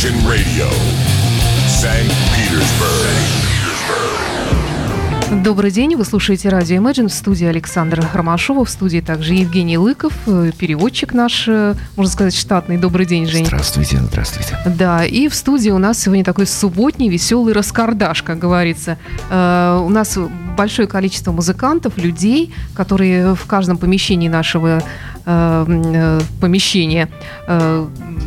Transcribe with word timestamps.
Imagine 0.00 0.26
Radio, 0.26 0.66
St. 1.68 2.10
Petersburg. 2.32 3.40
Добрый 5.44 5.70
день, 5.70 5.94
вы 5.94 6.06
слушаете 6.06 6.48
радио 6.48 6.76
Imagine 6.78 7.08
в 7.08 7.12
студии 7.12 7.46
Александра 7.46 8.02
Ромашова, 8.14 8.64
в 8.64 8.70
студии 8.70 9.00
также 9.00 9.34
Евгений 9.34 9.76
Лыков, 9.76 10.14
э, 10.26 10.52
переводчик 10.56 11.12
наш, 11.12 11.44
э, 11.46 11.74
можно 11.96 12.10
сказать, 12.10 12.34
штатный. 12.34 12.78
Добрый 12.78 13.04
день, 13.04 13.26
Жень. 13.26 13.44
Здравствуйте, 13.44 13.98
здравствуйте. 13.98 14.58
Да, 14.64 15.04
и 15.04 15.28
в 15.28 15.34
студии 15.34 15.70
у 15.70 15.78
нас 15.78 16.00
сегодня 16.00 16.24
такой 16.24 16.46
субботний 16.46 17.10
веселый 17.10 17.52
раскардаш, 17.52 18.22
как 18.22 18.38
говорится. 18.38 18.96
Э, 19.28 19.82
у 19.84 19.90
нас 19.90 20.18
большое 20.56 20.88
количество 20.88 21.30
музыкантов, 21.30 21.96
людей, 21.98 22.52
которые 22.74 23.34
в 23.34 23.44
каждом 23.46 23.76
помещении 23.76 24.28
нашего 24.28 24.82
э, 25.30 25.66
э, 25.68 26.20
помещения 26.40 27.08
э, 27.46 27.86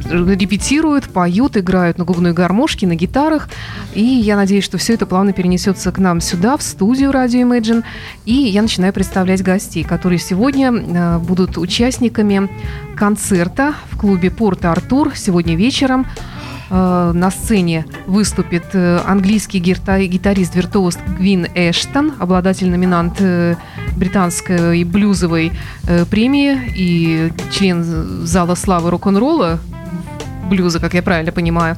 репетируют, 0.09 1.05
поют, 1.05 1.57
играют 1.57 1.97
на 1.97 2.05
губной 2.05 2.33
гармошке, 2.33 2.87
на 2.87 2.95
гитарах. 2.95 3.49
И 3.93 4.03
я 4.03 4.35
надеюсь, 4.35 4.63
что 4.63 4.77
все 4.77 4.93
это 4.93 5.05
плавно 5.05 5.33
перенесется 5.33 5.91
к 5.91 5.99
нам 5.99 6.21
сюда, 6.21 6.57
в 6.57 6.61
студию 6.63 7.11
радио 7.11 7.41
Imagine. 7.41 7.83
И 8.25 8.33
я 8.33 8.61
начинаю 8.61 8.93
представлять 8.93 9.43
гостей, 9.43 9.83
которые 9.83 10.19
сегодня 10.19 10.71
э, 10.71 11.17
будут 11.19 11.57
участниками 11.57 12.49
концерта 12.95 13.73
в 13.91 13.97
клубе 13.97 14.31
Порт-Артур 14.31 15.13
сегодня 15.15 15.55
вечером. 15.55 16.05
Э, 16.75 17.11
на 17.13 17.29
сцене 17.29 17.85
выступит 18.07 18.63
э, 18.73 18.99
английский 19.05 19.59
гитарист-виртуоз 19.59 20.97
Гвин 21.19 21.45
Эштон, 21.53 22.13
обладатель 22.17 22.67
номинант 22.67 23.17
э, 23.19 23.55
британской 23.95 24.83
блюзовой 24.83 25.51
премии 26.09 26.57
и 26.75 27.31
член 27.51 27.83
зала 28.25 28.55
славы 28.55 28.89
рок-н-ролла 28.89 29.59
блюза, 30.49 30.79
как 30.79 30.95
я 30.95 31.03
правильно 31.03 31.31
понимаю. 31.31 31.77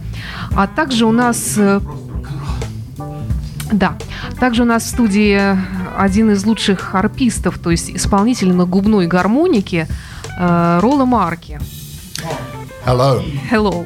А 0.55 0.65
также 0.65 1.05
у 1.05 1.11
нас... 1.11 1.59
Да, 3.71 3.97
также 4.39 4.61
у 4.61 4.65
нас 4.65 4.83
в 4.83 4.87
студии 4.87 5.57
один 5.97 6.31
из 6.31 6.45
лучших 6.45 6.79
харпистов, 6.79 7.59
то 7.59 7.69
есть 7.69 7.89
исполнитель 7.89 8.53
на 8.53 8.65
губной 8.65 9.07
гармонике 9.07 9.87
Ролла 10.37 11.03
Марки. 11.05 11.59
Hello. 12.85 13.21
Hello. 13.51 13.85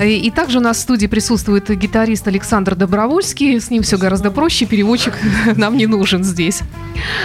И 0.00 0.30
также 0.30 0.58
у 0.58 0.60
нас 0.60 0.76
в 0.76 0.80
студии 0.80 1.06
присутствует 1.06 1.68
гитарист 1.76 2.28
Александр 2.28 2.76
Добровольский. 2.76 3.60
С 3.60 3.70
ним 3.70 3.82
все 3.82 3.98
гораздо 3.98 4.30
проще. 4.30 4.64
Переводчик 4.64 5.14
нам 5.56 5.76
не 5.76 5.86
нужен 5.86 6.22
здесь. 6.22 6.60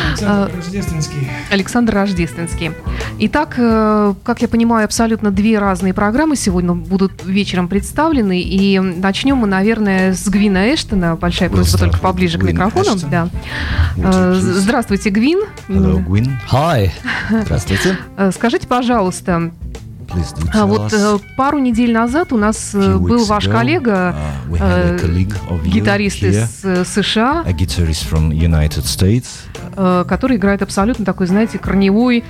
Александр 0.09 0.51
а, 0.51 0.55
Рождественский. 0.55 1.31
Александр 1.51 1.93
Рождественский. 1.93 2.71
Итак, 3.19 3.55
э, 3.57 4.13
как 4.23 4.41
я 4.41 4.47
понимаю, 4.47 4.85
абсолютно 4.85 5.29
две 5.31 5.59
разные 5.59 5.93
программы 5.93 6.35
сегодня 6.35 6.73
будут 6.73 7.23
вечером 7.25 7.67
представлены. 7.67 8.41
И 8.41 8.79
начнем 8.79 9.37
мы, 9.37 9.47
наверное, 9.47 10.13
с 10.13 10.27
Гвина 10.27 10.73
Эштона. 10.73 11.15
Большая 11.15 11.49
просьба 11.49 11.77
только 11.77 11.99
поближе 11.99 12.39
к 12.39 12.43
микрофону. 12.43 12.97
Да. 13.09 13.29
Э, 13.97 14.33
здравствуйте, 14.35 15.11
Гвин. 15.11 15.41
Hello, 15.67 16.03
Гвин. 16.03 16.39
Hi. 16.51 16.89
Здравствуйте. 17.29 17.97
Э, 18.17 18.31
скажите, 18.33 18.67
пожалуйста, 18.67 19.51
а 20.53 20.65
вот 20.65 20.93
э, 20.93 21.17
пару 21.35 21.59
недель 21.59 21.91
назад 21.91 22.33
у 22.33 22.37
нас 22.37 22.71
э, 22.73 22.97
был 22.97 23.25
ваш 23.25 23.47
коллега, 23.47 24.15
uh, 24.49 24.97
э, 24.99 25.67
гитарист 25.67 26.23
из 26.23 26.61
США, 26.87 27.43
который 29.75 30.37
играет 30.37 30.61
абсолютно 30.61 31.05
такой, 31.05 31.27
знаете, 31.27 31.57
корневой 31.57 32.23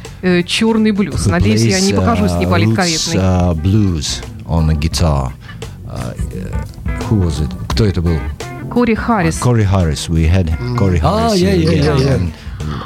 черный 0.45 0.91
блюз. 0.91 1.25
Надеюсь, 1.25 1.61
я 1.61 1.79
не 1.79 1.93
покажусь 1.93 2.31
uh, 2.31 2.39
неполиткорректной. 2.39 3.15
Uh, 3.15 3.53
blues 3.55 4.23
on 4.45 4.69
a 4.69 4.75
guitar. 4.75 5.31
Uh, 5.85 6.13
who 7.09 7.21
was 7.21 7.41
it? 7.41 7.49
Кто 7.69 7.85
это 7.85 8.01
был? 8.01 8.17
Кори 8.71 8.95
Харрис. 8.95 9.37
Кори 9.37 9.63
Харрис. 9.63 10.09
We 10.09 10.27
had 10.27 10.49
Кори 10.77 10.97
Харрис. 10.97 11.35
Yeah, 11.35 11.53
yeah, 11.53 11.71
yeah, 11.71 11.97
yeah. 11.97 12.33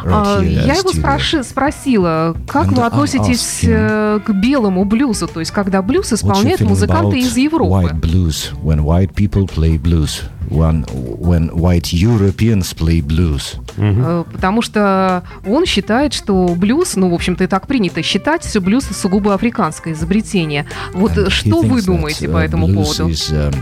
А, 0.05 0.41
я 0.41 0.75
его 0.75 0.91
спраши, 0.91 1.43
спросила, 1.43 2.35
как 2.47 2.67
вы 2.71 2.83
относитесь 2.83 3.61
э, 3.63 4.19
к 4.25 4.31
белому 4.31 4.85
блюзу, 4.85 5.27
то 5.27 5.39
есть 5.39 5.51
когда 5.51 5.81
блюз 5.81 6.13
исполняют 6.13 6.61
музыканты 6.61 7.19
из 7.19 7.35
Европы? 7.37 7.87
White 7.87 7.99
blues, 7.99 8.53
when 8.61 8.83
white 8.83 9.13
people 9.13 9.47
play 9.47 9.77
blues, 9.77 10.23
when, 10.49 10.85
when 11.17 11.49
white 11.49 11.93
Europeans 11.93 12.73
play 12.73 13.01
blues. 13.01 13.55
Uh-huh. 13.77 14.25
Потому 14.31 14.61
что 14.61 15.23
он 15.45 15.65
считает, 15.65 16.13
что 16.13 16.55
блюз, 16.55 16.95
ну, 16.95 17.09
в 17.09 17.13
общем-то, 17.13 17.43
и 17.43 17.47
так 17.47 17.67
принято 17.67 18.01
считать, 18.01 18.43
все 18.43 18.59
блюз 18.59 18.85
сугубо 18.85 19.33
африканское 19.33 19.93
изобретение. 19.93 20.65
Вот 20.93 21.11
And 21.17 21.29
что 21.29 21.61
вы 21.61 21.81
думаете 21.81 22.25
that, 22.25 22.29
uh, 22.29 22.33
по 22.33 22.37
этому 22.37 22.67
поводу? 22.67 23.07
Is, 23.09 23.31
um, 23.31 23.53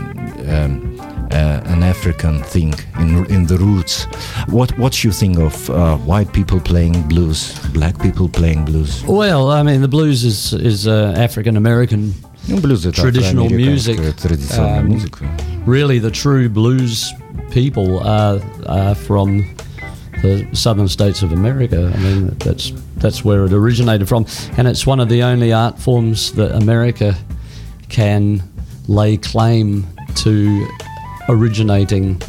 um, 0.46 0.96
an 1.30 1.82
African 1.82 2.42
thing 2.42 2.74
in 2.98 3.26
in 3.26 3.46
the 3.46 3.56
roots. 3.58 4.06
What 4.48 4.76
what 4.78 5.04
you 5.04 5.12
think 5.12 5.38
of 5.38 5.70
uh, 5.70 5.96
white 5.98 6.32
people 6.32 6.60
playing 6.60 7.08
blues, 7.08 7.58
black 7.72 7.98
people 8.00 8.28
playing 8.28 8.64
blues? 8.64 9.04
Well, 9.04 9.50
I 9.50 9.62
mean, 9.62 9.80
the 9.80 9.88
blues 9.88 10.24
is 10.24 10.52
is 10.52 10.86
uh, 10.86 11.14
African 11.16 11.56
American 11.56 12.14
traditional 12.92 13.50
music. 13.50 13.98
Um, 14.58 15.00
really, 15.66 15.98
the 15.98 16.10
true 16.10 16.48
blues 16.48 17.12
people 17.50 17.98
are, 18.00 18.40
are 18.66 18.94
from 18.94 19.56
the 20.22 20.48
southern 20.52 20.88
states 20.88 21.22
of 21.22 21.32
America. 21.32 21.92
I 21.94 21.98
mean, 21.98 22.28
that's 22.38 22.72
that's 22.96 23.24
where 23.24 23.44
it 23.44 23.52
originated 23.52 24.08
from, 24.08 24.26
and 24.56 24.68
it's 24.68 24.86
one 24.86 25.00
of 25.00 25.08
the 25.08 25.22
only 25.22 25.52
art 25.52 25.78
forms 25.78 26.32
that 26.32 26.54
America 26.54 27.14
can 27.88 28.42
lay 28.88 29.16
claim 29.16 29.86
to 30.14 30.68
originating 31.28 32.20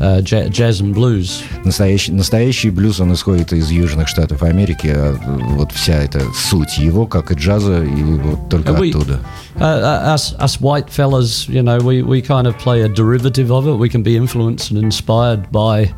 uh, 0.00 0.20
jazz 0.20 0.80
and 0.80 0.94
blues. 0.94 1.42
Настоящий, 1.64 2.12
настоящий 2.12 2.70
блюз, 2.70 3.00
он 3.00 3.12
исходит 3.12 3.52
из 3.52 3.70
Южных 3.70 4.08
Штатов 4.08 4.42
Америки. 4.42 4.88
А 4.94 5.16
вот 5.56 5.72
вся 5.72 5.94
эта 5.94 6.20
суть 6.34 6.78
его, 6.78 7.06
как 7.06 7.30
и 7.30 7.34
джаза, 7.34 7.82
и 7.82 8.02
вот 8.02 8.48
только 8.48 8.72
we, 8.72 8.90
оттуда. 8.90 9.20
Uh, 9.56 10.14
us, 10.14 10.34
us 10.38 10.60
white 10.60 10.90
fellas, 10.90 11.48
you 11.48 11.62
know, 11.62 11.78
we, 11.78 12.02
we 12.02 12.20
kind 12.20 12.46
of 12.46 12.58
play 12.58 12.82
a 12.82 12.88
derivative 12.88 13.50
of 13.50 13.66
it. 13.66 13.76
We 13.76 13.88
can 13.88 14.02
be 14.02 14.16
influenced 14.16 14.70
and 14.70 14.82
inspired 14.82 15.50
by 15.50 15.92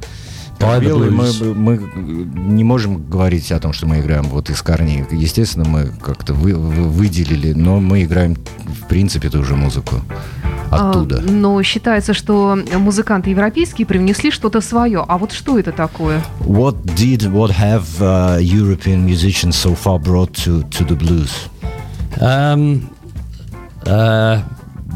Как 0.59 0.83
белые 0.83 1.11
мы, 1.11 1.27
мы 1.55 1.77
не 2.53 2.65
можем 2.65 3.05
говорить 3.11 3.51
о 3.53 3.59
том, 3.59 3.73
что 3.73 3.87
мы 3.87 4.01
играем 4.01 4.25
вот 4.25 4.51
из 4.51 4.62
корней. 4.62 5.05
Естественно, 5.11 5.69
мы 5.69 5.87
как-то 6.01 6.33
вы, 6.33 6.55
вы, 6.55 6.85
выделили, 6.89 7.53
но 7.53 7.81
мы 7.81 8.05
играем 8.05 8.37
в 8.37 8.87
принципе 8.89 9.29
ту 9.29 9.43
же 9.45 9.56
музыку 9.56 10.01
оттуда. 10.75 11.19
А, 11.19 11.31
но 11.31 11.62
считается, 11.62 12.15
что 12.15 12.59
музыканты 12.77 13.31
европейские 13.31 13.87
привнесли 13.87 14.31
что-то 14.31 14.61
свое. 14.61 15.05
А 15.07 15.19
вот 15.19 15.33
что 15.33 15.59
это 15.59 15.73
такое? 15.73 16.23
What 16.41 16.85
did, 16.97 17.31
what 17.33 17.51
have 17.51 17.85
uh, 18.01 18.39
European 18.41 19.05
musicians 19.05 19.57
so 19.57 19.75
far 19.75 19.99
brought 19.99 20.33
to, 20.45 20.62
to 20.71 20.85
the 20.85 20.97
blues? 20.97 21.31
Um, 22.21 22.89
uh, 23.87 24.43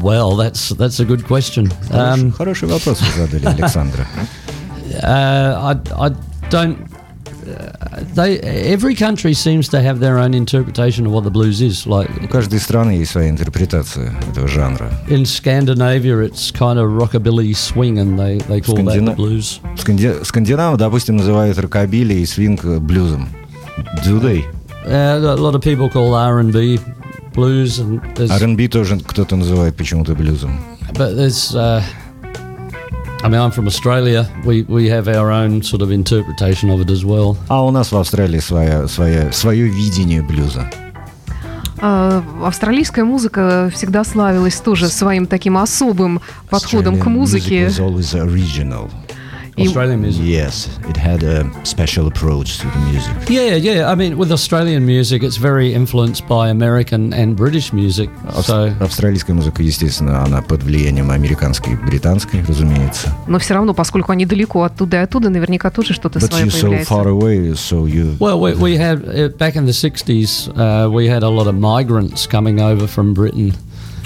well, 0.01 0.35
that's, 0.35 0.69
that's 0.69 0.99
a 0.99 1.05
good 1.05 1.25
question. 1.25 1.71
Хороший, 1.89 2.23
um, 2.23 2.31
хороший 2.31 2.67
вопрос 2.67 3.01
вы 3.01 3.27
задали, 3.27 3.45
Александра. 3.45 4.07
Uh, 4.89 5.53
I, 5.61 6.07
I 6.07 6.09
don't 6.49 6.88
they 8.14 8.38
every 8.40 8.94
country 8.94 9.34
seems 9.34 9.68
to 9.68 9.80
have 9.80 10.00
their 10.00 10.18
own 10.18 10.34
interpretation 10.34 11.06
of 11.06 11.12
what 11.12 11.24
the 11.24 11.30
blues 11.30 11.60
is. 11.60 11.86
Like 11.86 12.10
у 12.22 12.28
каждой 12.28 12.60
страны 12.60 12.92
есть 12.92 13.12
своя 13.12 13.30
интерпретация 13.30 14.12
этого 14.30 14.48
жанра. 14.48 14.90
In 15.08 15.24
Scandinavia, 15.24 16.20
it's 16.20 16.50
kind 16.50 16.78
of 16.78 16.90
rockabilly 16.92 17.54
swing, 17.54 17.98
and 17.98 18.18
they 18.18 18.38
they 18.48 18.60
call 18.60 18.76
Скандина... 18.76 19.10
that 19.10 19.16
blues. 19.16 19.60
Сканди... 19.76 20.24
Скандинавы, 20.24 20.76
допустим, 20.76 21.16
называют 21.16 21.58
рокобили 21.58 22.14
и 22.14 22.26
свинг 22.26 22.64
блюзом. 22.64 23.28
Do 24.04 24.20
they? 24.20 24.44
Uh, 24.86 25.18
a 25.18 25.36
lot 25.36 25.54
of 25.54 25.62
people 25.62 25.88
call 25.88 26.14
R&B 26.14 26.78
blues, 27.32 27.78
and 27.78 28.00
R&B 28.30 28.68
тоже 28.68 28.98
кто-то 29.00 29.36
называет 29.36 29.76
почему-то 29.76 30.14
блюзом. 30.14 30.60
But 30.94 31.16
there's 31.16 31.54
uh, 31.54 31.82
I 33.21 33.27
mean, 33.27 33.41
I'm 33.41 33.51
from 33.51 33.67
Australia. 33.67 34.29
We, 34.45 34.63
we 34.63 34.87
have 34.87 35.09
our 35.09 35.29
own 35.29 35.61
sort 35.61 35.81
of 35.81 35.91
interpretation 35.91 36.69
of 36.69 36.79
it 36.79 36.89
as 36.89 37.03
well. 37.03 37.37
А 37.49 37.65
у 37.65 37.71
нас 37.71 37.91
в 37.91 37.97
Австралии 37.97 38.39
своя, 38.39 38.87
своя, 38.87 39.31
свое 39.33 39.67
видение 39.67 40.21
блюза. 40.21 40.69
Uh, 41.81 42.23
австралийская 42.45 43.05
музыка 43.05 43.69
всегда 43.73 44.03
славилась 44.03 44.59
тоже 44.59 44.89
своим 44.89 45.27
таким 45.27 45.57
особым 45.57 46.21
подходом 46.49 46.97
к 46.99 47.05
музыке. 47.05 47.69
Australian 49.58 50.00
music. 50.00 50.22
Yes, 50.24 50.68
it 50.88 50.96
had 50.96 51.22
a 51.22 51.44
special 51.64 52.06
approach 52.06 52.58
to 52.58 52.66
the 52.66 52.78
music. 52.90 53.12
Yeah, 53.28 53.56
yeah. 53.56 53.90
I 53.90 53.94
mean, 53.94 54.16
with 54.16 54.32
Australian 54.32 54.84
music, 54.84 55.22
it's 55.22 55.36
very 55.36 55.72
influenced 55.72 56.26
by 56.26 56.48
American 56.48 57.12
and 57.12 57.36
British 57.36 57.72
music. 57.72 58.10
So... 58.42 58.74
Австралийская 58.80 59.34
музыка, 59.34 59.62
естественно, 59.62 60.24
она 60.24 60.42
под 60.42 60.62
влиянием 60.62 61.10
американской 61.10 61.74
и 61.74 61.76
британской, 61.76 62.42
разумеется. 62.46 63.14
Но 63.26 63.38
все 63.38 63.54
равно, 63.54 63.74
поскольку 63.74 64.12
они 64.12 64.26
далеко 64.26 64.62
оттуда 64.62 64.98
и 64.98 65.00
оттуда, 65.00 65.30
наверняка 65.30 65.70
тоже 65.70 65.94
что-то 65.94 66.20
свое 66.20 66.46
But 66.46 66.50
you're 66.50 66.84
so 66.84 66.84
far 66.84 67.06
away, 67.08 67.54
so 67.54 67.86
you... 67.86 68.16
Well, 68.18 68.40
we, 68.40 68.54
we 68.54 68.76
had, 68.76 69.38
back 69.38 69.56
in 69.56 69.66
the 69.66 69.72
60s, 69.72 70.48
uh, 70.56 70.90
we 70.90 71.06
had 71.06 71.22
a 71.22 71.28
lot 71.28 71.46
of 71.46 71.54
migrants 71.54 72.26
coming 72.26 72.60
over 72.60 72.86
from 72.86 73.14
Britain. 73.14 73.54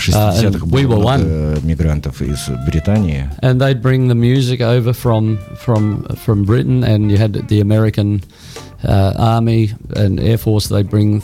В 0.03 0.09
60-х 0.09 0.67
было 0.67 0.95
we 0.95 1.19
много 1.19 1.61
мигрантов 1.63 2.23
из 2.23 2.49
Британии. 2.67 3.29
And 3.43 3.61
they'd 3.61 3.83
bring 3.83 4.09
the 4.09 4.15
music 4.15 4.61
over 4.61 4.93
from 4.93 5.39
from 5.57 6.05
from 6.25 6.45
Britain, 6.45 6.85
and 6.85 7.11
you 7.11 7.19
had 7.19 7.49
the 7.49 7.61
American 7.61 8.23
uh, 8.85 9.15
army 9.17 9.73
and 9.97 10.21
air 10.21 10.39
force. 10.39 10.69
They'd 10.69 10.89
bring 10.89 11.23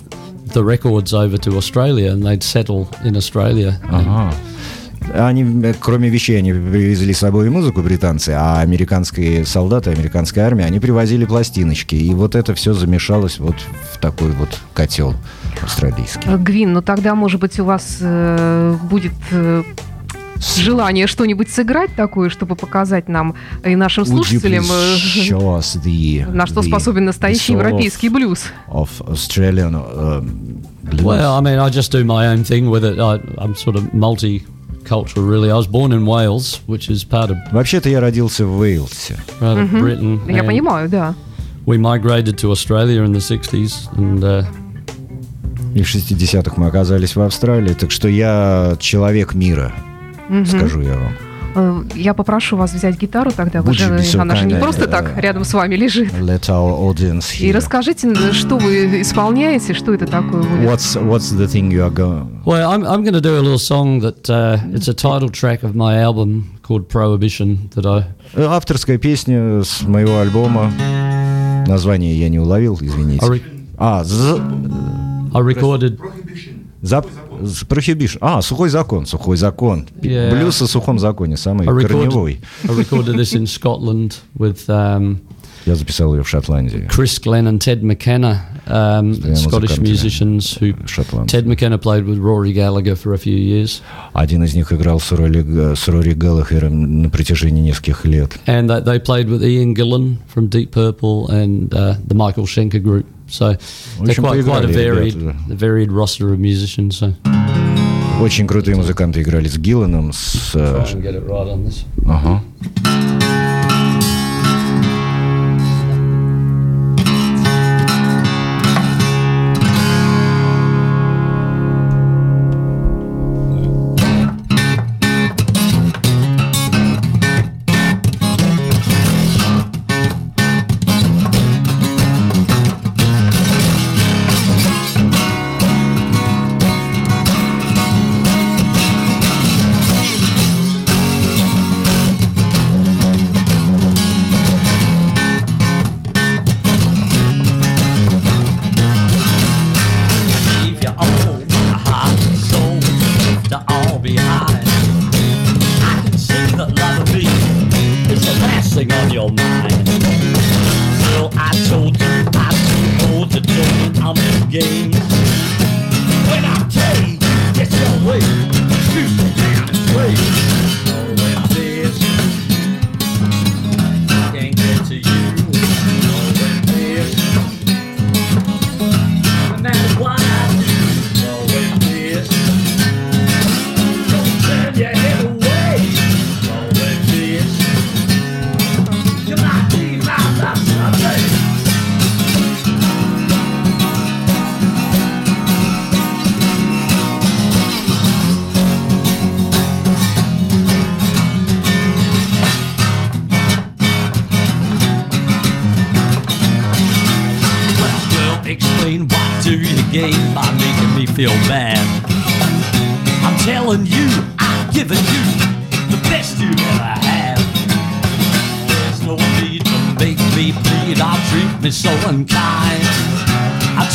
the 0.52 0.64
records 0.64 1.14
over 1.14 1.38
to 1.38 1.56
Australia, 1.56 2.10
and 2.10 2.24
they'd 2.24 2.42
settle 2.42 2.88
in 3.04 3.16
Australia. 3.16 3.78
Ага. 3.90 4.34
Они, 5.13 5.73
кроме 5.79 6.09
вещей, 6.09 6.37
они 6.37 6.51
привезли 6.53 7.13
с 7.13 7.19
собой 7.19 7.49
музыку 7.49 7.81
британцы, 7.81 8.29
а 8.31 8.61
американские 8.61 9.45
солдаты, 9.45 9.91
американская 9.91 10.45
армия, 10.45 10.65
они 10.65 10.79
привозили 10.79 11.25
пластиночки. 11.25 11.95
И 11.95 12.13
вот 12.13 12.35
это 12.35 12.53
все 12.55 12.73
замешалось 12.73 13.39
вот 13.39 13.55
в 13.93 13.97
такой 13.99 14.31
вот 14.31 14.59
котел 14.73 15.15
австралийский. 15.61 16.29
Э, 16.29 16.37
Гвин, 16.37 16.73
ну 16.73 16.81
тогда, 16.81 17.15
может 17.15 17.39
быть, 17.39 17.59
у 17.59 17.65
вас 17.65 17.97
э, 18.01 18.75
будет 18.89 19.13
э, 19.31 19.63
желание 20.57 21.07
что-нибудь 21.07 21.49
сыграть 21.49 21.93
такое, 21.95 22.29
чтобы 22.29 22.55
показать 22.55 23.09
нам 23.09 23.35
и 23.63 23.75
нашим 23.75 24.05
слушателям, 24.05 24.63
the, 24.65 26.31
на 26.31 26.45
что 26.45 26.61
способен 26.61 27.05
настоящий 27.05 27.53
европейский 27.53 28.09
блюз. 28.09 28.43
Of 28.67 28.89
Australian, 29.07 29.75
uh, 29.75 30.21
blues. 30.83 31.03
Well, 31.03 31.37
I 31.37 31.41
mean, 31.41 31.59
I 31.59 31.69
just 31.69 31.91
do 31.91 32.03
my 32.03 32.27
own 32.27 32.43
thing 32.43 32.69
with 32.69 32.83
it. 32.83 32.99
I, 32.99 33.19
I'm 33.37 33.55
sort 33.55 33.75
of 33.75 33.93
multi 33.93 34.45
culture, 34.83 35.21
really. 35.21 35.49
I 35.51 35.55
was 35.55 35.67
born 35.67 35.91
in 35.91 36.05
Wales, 36.05 36.61
which 36.67 36.89
is 36.89 37.03
part 37.03 37.29
of. 37.31 37.37
Вообще-то 37.51 37.89
я 37.89 37.99
родился 37.99 38.45
в 38.45 38.59
Уэльсе. 38.59 39.19
Part 39.39 39.57
of 39.57 39.71
mm-hmm. 39.71 39.81
Britain. 39.81 40.31
Я 40.31 40.43
понимаю, 40.43 40.89
да. 40.89 41.15
We 41.65 41.77
migrated 41.77 42.37
to 42.39 42.51
Australia 42.51 43.03
in 43.03 43.11
the 43.11 43.19
60s, 43.19 43.87
and 43.95 44.23
uh, 44.23 44.45
И 45.75 45.83
в 45.83 45.95
60-х 45.95 46.53
мы 46.57 46.67
оказались 46.67 47.15
в 47.15 47.21
Австралии, 47.21 47.73
так 47.73 47.91
что 47.91 48.07
я 48.07 48.75
человек 48.79 49.35
мира, 49.35 49.71
угу. 50.27 50.45
скажу 50.45 50.81
я 50.81 50.95
вам. 50.95 51.28
Э, 51.55 51.83
я 51.95 52.13
попрошу 52.13 52.57
вас 52.57 52.73
взять 52.73 52.99
гитару 52.99 53.31
тогда. 53.31 53.61
Вы 53.61 53.73
же, 53.73 54.01
она 54.17 54.35
же 54.35 54.45
не 54.45 54.55
просто 54.55 54.87
так 54.87 55.17
рядом 55.17 55.43
с 55.43 55.53
вами 55.53 55.75
лежит. 55.75 56.13
Let 56.13 56.49
our 56.49 56.77
audience 56.79 57.31
hear. 57.33 57.47
И 57.47 57.51
расскажите, 57.51 58.13
что 58.33 58.57
вы 58.57 59.01
исполняете, 59.01 59.73
что 59.73 59.93
это 59.93 60.05
такое 60.05 60.43
будет. 60.43 60.69
What's, 60.69 60.95
what's 60.95 61.31
the 61.35 61.47
thing 61.47 61.71
you 61.71 61.83
are 61.83 61.93
going... 61.93 62.27
Well, 62.45 62.71
I'm, 62.71 62.85
I'm 62.85 63.03
going 63.03 63.13
to 63.13 63.21
do 63.21 63.37
a 63.37 63.41
little 63.41 63.59
song 63.59 64.01
that 64.01 64.29
uh, 64.29 64.59
it's 64.73 64.87
a 64.87 64.93
title 64.93 65.29
track 65.29 65.63
of 65.63 65.75
my 65.75 65.99
album 65.99 66.59
called 66.61 66.87
Prohibition 66.87 67.69
that 67.75 67.85
I... 67.85 68.05
Авторская 68.35 68.97
песня 68.97 69.63
с 69.63 69.81
моего 69.81 70.19
альбома. 70.19 70.71
Название 71.67 72.19
я 72.19 72.29
не 72.29 72.39
уловил, 72.39 72.77
извините. 72.81 73.25
А, 73.77 74.03
I 74.03 75.41
recorded. 75.41 75.99
Зап... 76.81 77.05
Prohibition. 77.67 78.17
А, 78.21 78.41
сухой 78.41 78.69
закон, 78.69 79.05
сухой 79.05 79.37
закон. 79.37 79.87
Yeah. 80.01 80.31
Блюз 80.31 80.61
о 80.61 80.67
сухом 80.67 80.99
законе, 80.99 81.37
самый 81.37 81.67
I 81.67 81.85
корневой. 81.85 82.41
I 82.63 82.67
recorded 82.67 83.15
this 83.15 83.33
in 83.33 83.45
Scotland 83.45 84.15
with 84.37 84.67
um, 84.67 85.19
Я 85.65 85.75
записал 85.75 86.15
ее 86.15 86.23
в 86.23 86.29
Шотландии. 86.29 86.89
Chris 86.89 87.21
Glenn 87.21 87.47
and 87.47 87.59
Ted 87.59 87.81
McKenna, 87.81 88.39
um, 88.68 89.14
Scottish 89.34 89.78
musicians 89.78 90.54
who 90.54 90.72
Ted 91.26 91.46
McKenna 91.46 91.78
played 91.78 92.04
with 92.04 92.18
Rory 92.18 92.52
Gallagher 92.52 92.96
for 92.96 93.14
a 93.14 93.18
few 93.18 93.36
years. 93.36 93.82
Один 94.12 94.44
из 94.44 94.54
них 94.54 94.72
играл 94.72 95.00
с 95.00 95.12
Рори, 95.12 95.74
с 95.74 95.88
Рори 95.88 96.14
Галлахером 96.14 97.02
на 97.02 97.10
протяжении 97.10 97.62
нескольких 97.62 98.04
лет. 98.04 98.38
And 98.46 98.70
uh, 98.70 98.80
they 98.80 98.98
played 98.98 99.28
with 99.28 99.42
Ian 99.42 99.74
Gillan 99.74 100.18
from 100.28 100.48
Deep 100.48 100.72
Purple 100.72 101.28
and 101.28 101.72
uh, 101.74 101.96
the 102.06 102.14
Michael 102.14 102.46
Schenker 102.46 102.82
group. 102.82 103.06
So 103.26 103.56
they're 104.00 104.14
quite, 104.14 104.44
quite 104.44 104.64
a 104.64 104.68
varied, 104.68 105.16
a 105.16 105.54
varied 105.54 105.90
roster 105.90 106.32
of 106.32 106.38
musicians. 106.38 106.98
So. 106.98 107.14
Очень 108.20 108.46
крутые 108.46 108.76
музыканты 108.76 109.22
играли 109.22 109.48
с 109.48 109.58
Гилланом, 109.58 110.12
с... 110.12 110.54
Ага. 112.06 112.42
feel 112.84 113.17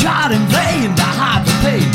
Tried 0.04 0.32
in 0.32 0.44
vain 0.52 0.94
to 0.94 1.02
hide 1.02 1.42
the 1.48 1.54
pain, 1.64 1.88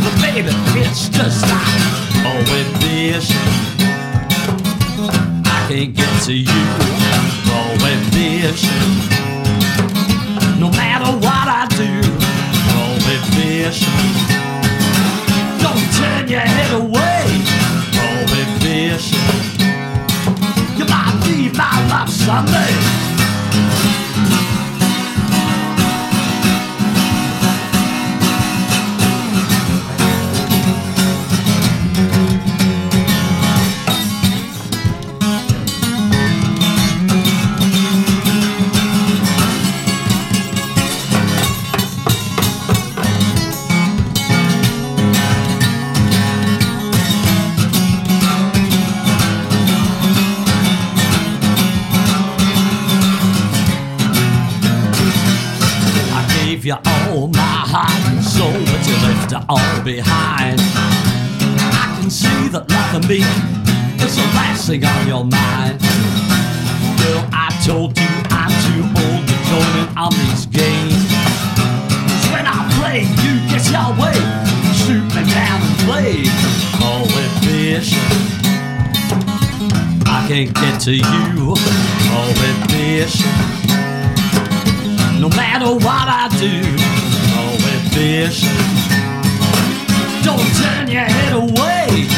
but 0.00 0.14
baby, 0.24 0.48
it's 0.80 1.10
just 1.10 1.42
like 1.44 1.76
oh, 2.24 2.40
with 2.52 2.70
this. 2.80 3.28
I 5.44 5.58
can't 5.68 5.94
get 5.94 6.22
to 6.24 6.32
you, 6.32 6.64
oh, 7.52 7.70
with 7.84 8.02
this. 8.16 8.64
No 10.58 10.70
matter 10.70 11.12
what 11.20 11.46
I 11.60 11.68
do, 11.76 11.92
oh, 12.80 12.94
with 13.06 13.24
this 13.36 13.76
turn 16.00 16.28
your 16.28 16.40
head 16.40 16.72
away. 16.80 17.24
Oh, 18.00 18.24
fish. 18.60 19.12
You 20.78 20.86
might 20.86 21.20
be 21.26 21.50
my 21.56 21.76
love 21.90 22.08
someday. 22.08 22.69
To 80.90 80.96
you. 80.96 81.54
It 82.42 82.70
fish. 82.70 83.20
No 85.20 85.28
matter 85.28 85.72
what 85.74 86.06
I 86.08 86.26
do, 86.38 86.62
call 87.30 87.54
it 87.74 87.82
fish. 87.94 88.42
Don't 90.24 90.50
turn 90.58 90.90
your 90.90 91.04
head 91.04 91.32
away. 91.32 92.08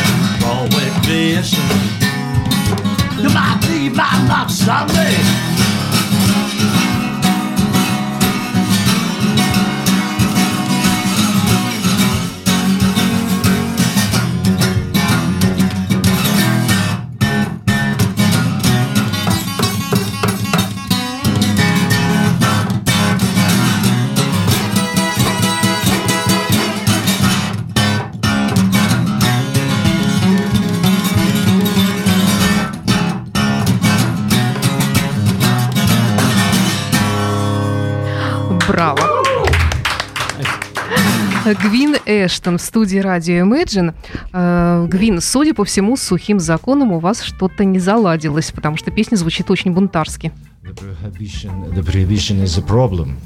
Call 0.41 0.69
it 0.71 0.95
fish. 1.05 1.53
You 3.21 3.29
might 3.35 3.61
be 3.69 3.91
my 3.91 4.27
love 4.29 4.51
someday. 4.51 5.82
Гвин 41.55 41.97
Эштон 42.07 42.59
в 42.59 42.63
студии 42.63 42.99
радио 42.99 43.45
Imagine. 43.45 43.95
Э, 44.33 44.87
Гвин, 44.89 45.21
судя 45.21 45.55
по 45.55 45.65
всему, 45.65 45.97
с 45.97 46.03
сухим 46.03 46.41
законом 46.41 46.93
у 46.93 46.99
вас 46.99 47.23
что-то 47.23 47.65
не 47.65 47.79
заладилось, 47.79 48.51
потому 48.53 48.77
что 48.77 48.91
песня 48.91 49.17
звучит 49.17 49.51
очень 49.51 49.73
бунтарски. 49.73 50.33
The 50.65 50.75
prohibition, 50.75 51.75
the 51.75 51.83
prohibition 51.83 52.43
is 52.43 52.57
a 52.57 52.63
problem. 52.63 53.17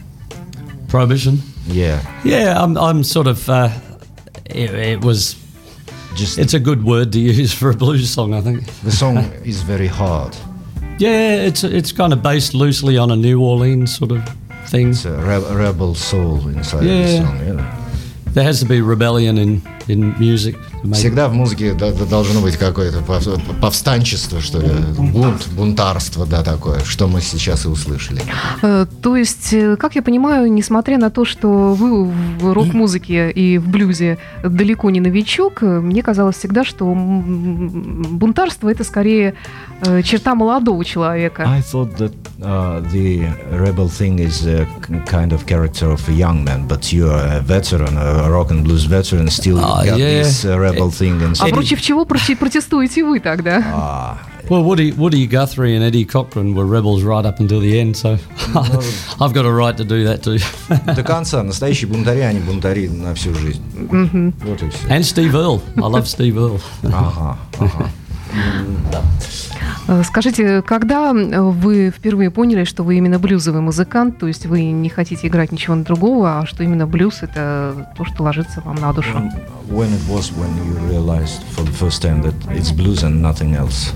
Prohibition? 0.88 1.42
Yeah. 1.66 2.00
Yeah, 2.24 2.62
I'm, 2.62 2.76
I'm 2.78 3.04
sort 3.04 3.26
of. 3.26 3.48
Uh, 3.48 3.68
it, 4.46 4.70
it 4.74 5.04
was. 5.04 5.36
Just 6.14 6.38
it's 6.38 6.54
a 6.54 6.58
good 6.58 6.82
word 6.82 7.12
to 7.12 7.18
use 7.18 7.52
for 7.52 7.70
a 7.70 7.74
blues 7.74 8.08
song, 8.08 8.32
I 8.32 8.40
think. 8.40 8.64
The 8.82 8.90
song 8.90 9.18
is 9.44 9.60
very 9.62 9.88
hard. 9.88 10.34
Yeah, 10.98 11.46
it's 11.46 11.62
it's 11.62 11.92
kind 11.92 12.14
of 12.14 12.22
based 12.22 12.54
loosely 12.54 12.96
on 12.96 13.10
a 13.10 13.16
New 13.16 13.42
Orleans 13.42 13.94
sort 13.94 14.12
of 14.12 14.22
thing. 14.66 14.90
It's 14.90 15.04
a 15.04 15.12
re- 15.12 15.54
rebel 15.54 15.94
soul 15.94 16.48
inside 16.48 16.84
yeah. 16.84 17.02
the 17.02 17.16
song. 17.18 17.38
Yeah. 17.46 17.75
There 18.36 18.44
has 18.44 18.60
to 18.60 18.66
be 18.66 18.82
rebellion 18.82 19.38
in. 19.38 19.75
Всегда 19.86 21.28
в 21.28 21.34
музыке 21.34 21.74
должно 21.74 22.40
быть 22.40 22.56
какое-то 22.56 23.02
повстанчество, 23.60 24.40
что 24.40 24.58
ли, 24.60 24.68
бунт, 24.98 25.48
бунтарство, 25.56 26.26
да, 26.26 26.42
такое, 26.42 26.80
что 26.80 27.06
мы 27.06 27.20
сейчас 27.20 27.64
и 27.64 27.68
услышали. 27.68 28.20
Э, 28.62 28.86
то 29.02 29.16
есть, 29.16 29.52
э, 29.52 29.76
как 29.76 29.94
я 29.94 30.02
понимаю, 30.02 30.52
несмотря 30.52 30.98
на 30.98 31.10
то, 31.10 31.24
что 31.24 31.74
вы 31.74 32.04
в 32.04 32.52
рок-музыке 32.52 33.30
и 33.30 33.58
в 33.58 33.68
блюзе 33.68 34.18
далеко 34.42 34.90
не 34.90 35.00
новичок, 35.00 35.62
э, 35.62 35.80
мне 35.80 36.02
казалось 36.02 36.36
всегда, 36.36 36.64
что 36.64 36.92
бунтарство 36.92 38.68
это 38.68 38.84
скорее 38.84 39.34
черта 40.04 40.34
молодого 40.34 40.84
человека. 40.84 41.44
I 41.46 41.60
thought 41.60 41.96
that 41.98 42.12
uh, 42.40 42.80
the 42.92 43.28
rebel 43.52 43.88
thing 43.88 44.18
is 44.18 44.46
a 44.46 44.66
kind 45.06 45.32
of 45.32 45.46
character 45.46 45.90
of 45.90 46.08
a 46.08 46.12
young 46.12 46.44
man, 46.44 46.66
but 46.66 46.92
you 46.92 47.08
are 47.08 47.38
a 47.38 47.40
veteran, 47.40 47.96
a 47.96 48.30
rock 48.30 48.50
and 48.50 48.64
blues 48.64 48.84
veteran, 48.84 49.28
still 49.28 49.58
uh, 49.75 49.85
got 49.85 49.99
yeah. 49.99 50.23
this 50.23 50.45
uh, 50.45 50.57
rebel 50.57 50.89
thing. 50.89 51.21
And 51.21 51.35
а 51.39 51.47
против 51.49 51.81
чего 51.81 52.05
протестуете 52.05 53.03
вы 53.03 53.19
тогда? 53.19 53.61
Ah. 53.65 54.17
Well, 54.49 54.63
Woody, 54.65 54.91
Woody 54.91 55.27
Guthrie 55.27 55.75
and 55.75 55.83
Eddie 55.83 56.03
Cochran 56.03 56.53
were 56.53 56.65
rebels 56.65 57.03
right 57.03 57.25
up 57.25 57.39
until 57.39 57.61
the 57.61 57.79
end, 57.79 57.95
so 57.95 58.17
I've 59.21 59.33
got 59.33 59.45
a 59.45 59.51
right 59.51 59.77
to 59.77 59.85
do 59.85 60.03
that 60.03 60.23
too. 60.23 60.39
До 60.93 61.03
конца. 61.03 61.41
Настоящие 61.41 61.87
бунтари, 61.87 62.19
они 62.19 62.39
бунтари 62.39 62.89
на 62.89 63.15
всю 63.15 63.33
жизнь. 63.33 63.61
Вот 64.43 64.61
и 64.61 64.69
все. 64.69 64.87
And 64.87 65.03
Steve 65.03 65.31
Earle. 65.33 65.61
I 65.77 65.87
love 65.87 66.05
Steve 66.05 66.35
Earle. 66.35 66.59
Ага, 66.83 67.37
ага. 67.59 67.89
Э, 68.33 69.01
Скажите, 70.04 70.62
когда 70.62 71.12
вы 71.12 71.90
впервые 71.90 72.30
поняли, 72.30 72.64
что 72.64 72.82
вы 72.82 72.96
именно 72.96 73.18
блюзовый 73.18 73.60
музыкант, 73.60 74.18
то 74.18 74.26
есть 74.26 74.46
вы 74.46 74.64
не 74.64 74.88
хотите 74.88 75.26
играть 75.28 75.52
ничего 75.52 75.76
другого, 75.76 76.40
а 76.40 76.46
что 76.46 76.62
именно 76.62 76.86
блюз 76.86 77.22
это 77.22 77.92
то, 77.96 78.04
что 78.04 78.22
ложится 78.22 78.60
вам 78.62 78.76
на 78.76 78.92
душу? 78.92 79.16
When 79.68 79.88
it 79.92 80.00
was 80.08 80.32
when 80.32 80.50
you 80.64 80.78
realized 80.88 81.42
for 81.54 81.64
the 81.64 81.72
first 81.72 82.02
time 82.02 82.22
that 82.22 82.34
it's 82.56 82.70
blues 82.70 83.02
and 83.02 83.20
nothing 83.20 83.54
else? 83.54 83.92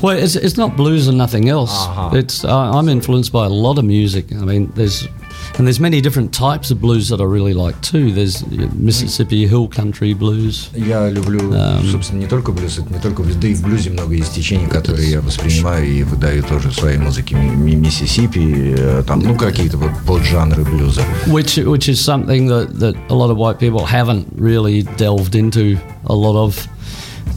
Well, 0.00 0.16
it's, 0.18 0.36
it's 0.36 0.56
not 0.56 0.76
blues 0.76 1.08
and 1.08 1.16
nothing 1.16 1.48
else. 1.48 1.72
Uh-huh. 1.86 2.16
It's 2.16 2.44
I'm 2.44 2.88
influenced 2.88 3.32
by 3.32 3.46
a 3.46 3.48
lot 3.48 3.78
of 3.78 3.84
music. 3.84 4.32
I 4.32 4.44
mean, 4.44 4.72
there's 4.74 5.08
And 5.57 5.65
there's 5.65 5.79
many 5.79 6.01
different 6.01 6.33
types 6.33 6.71
of 6.71 6.79
blues 6.79 7.09
that 7.09 7.19
I 7.19 7.23
really 7.23 7.53
like 7.53 7.81
too. 7.81 8.11
There's 8.11 8.45
Mississippi 8.73 9.47
Hill 9.47 9.67
Country 9.69 10.13
blues. 10.13 10.69
Я 10.75 11.09
люблю, 11.09 11.39
um, 11.51 11.91
собственно, 11.91 12.19
не 12.19 12.27
только 12.27 12.51
блюз, 12.51 12.77
это 12.77 12.93
не 12.93 12.99
только 12.99 13.23
блюз, 13.23 13.35
да 13.35 13.47
и 13.47 13.53
в 13.55 13.63
блюзе 13.63 13.89
много 13.89 14.13
есть 14.13 14.33
течений, 14.35 14.67
которые 14.67 15.09
я 15.09 15.21
воспринимаю 15.21 15.85
и 15.85 16.03
выдаю 16.03 16.43
тоже 16.43 16.69
в 16.69 16.73
своей 16.73 16.97
музыке. 16.97 17.35
Миссисипи, 17.35 18.75
э, 18.77 19.03
там, 19.07 19.19
ну, 19.19 19.35
какие-то 19.35 19.77
вот 19.77 19.91
поджанры 20.05 20.63
блюза. 20.63 21.01
Which, 21.27 21.57
which 21.57 21.89
is 21.89 21.99
something 21.99 22.47
that, 22.47 22.79
that 22.79 22.95
a 23.09 23.15
lot 23.15 23.31
of 23.31 23.37
white 23.37 23.59
people 23.59 23.85
haven't 23.85 24.27
really 24.37 24.83
delved 24.97 25.35
into 25.35 25.79
a 26.05 26.15
lot 26.15 26.35
of 26.35 26.67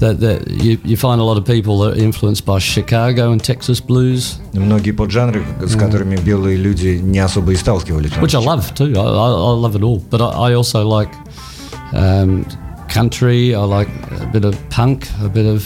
that, 0.01 0.21
that 0.21 0.49
you, 0.49 0.79
you 0.85 0.97
find 0.97 1.21
a 1.21 1.25
lot 1.25 1.37
of 1.37 1.45
people 1.45 1.79
that 1.81 1.97
are 1.97 2.01
influenced 2.03 2.45
by 2.47 2.59
Chicago 2.59 3.33
and 3.33 3.43
Texas 3.43 3.81
blues. 3.81 4.39
Многие 4.53 4.93
поджанры, 4.93 5.45
с 5.61 5.77
которыми 5.77 6.17
белые 6.17 6.57
люди 6.57 7.01
не 7.03 7.19
особо 7.19 7.53
и 7.53 7.57
сталкивались. 7.57 8.13
Which 8.21 8.35
I 8.35 8.45
love 8.45 8.75
too. 8.75 8.97
I, 8.97 9.01
I, 9.01 9.31
I 9.31 9.55
love 9.55 9.77
it 9.77 9.83
all. 9.83 9.99
But 10.11 10.21
I, 10.21 10.51
I 10.51 10.55
also 10.55 10.87
like 10.87 11.11
um, 11.93 12.47
country. 12.89 13.55
I 13.55 13.65
like 13.65 13.89
a 14.21 14.27
bit 14.33 14.45
of 14.45 14.57
punk, 14.71 15.09
a 15.23 15.29
bit 15.29 15.47
of 15.47 15.65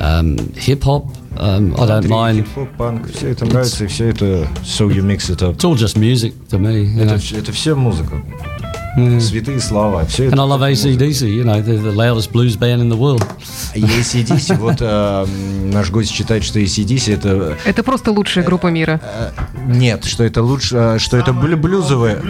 um, 0.00 0.36
hip 0.54 0.84
hop. 0.84 1.06
Um, 1.38 1.74
I 1.78 1.86
don't 1.86 2.08
mind. 2.08 2.46
Хип-хоп, 2.46 2.76
панк, 2.76 3.06
все 3.12 3.28
это 3.28 3.44
нравится, 3.44 3.84
и 3.84 3.86
все 3.86 4.08
это 4.08 4.48
so 4.64 4.88
you 4.88 5.02
mix 5.02 5.30
it 5.30 5.40
up. 5.40 5.54
It's 5.54 5.64
all 5.64 5.76
just 5.76 5.96
music 5.96 6.34
to 6.50 6.58
me. 6.58 7.00
Это, 7.00 7.14
это 7.36 7.52
все 7.52 7.76
музыка. 7.76 8.20
Mm. 8.95 9.19
Святые 9.19 9.59
слова. 9.59 10.05
Все 10.05 10.27
And 10.27 10.39
I 10.39 10.45
love 10.45 10.61
ACDC, 10.61 11.27
you 11.27 11.43
know, 11.43 11.59
they're 11.61 11.81
the 11.81 11.91
loudest 11.91 12.31
blues 12.31 12.55
band 12.55 12.81
in 12.81 12.89
the 12.89 12.97
world. 12.97 13.23
И 13.73 13.81
ACDC, 13.81 14.57
вот 14.59 14.77
э, 14.81 15.25
наш 15.73 15.89
гость 15.89 16.11
считает, 16.11 16.43
что 16.43 16.59
ACDC 16.59 17.13
это... 17.15 17.57
Это 17.65 17.83
просто 17.83 18.11
лучшая 18.11 18.45
группа 18.45 18.67
мира. 18.67 19.01
Э, 19.03 19.31
нет, 19.65 20.05
что 20.05 20.23
это 20.23 20.43
лучше, 20.43 20.97
что 20.99 21.17
это 21.17 21.33
блюзовая, 21.33 22.21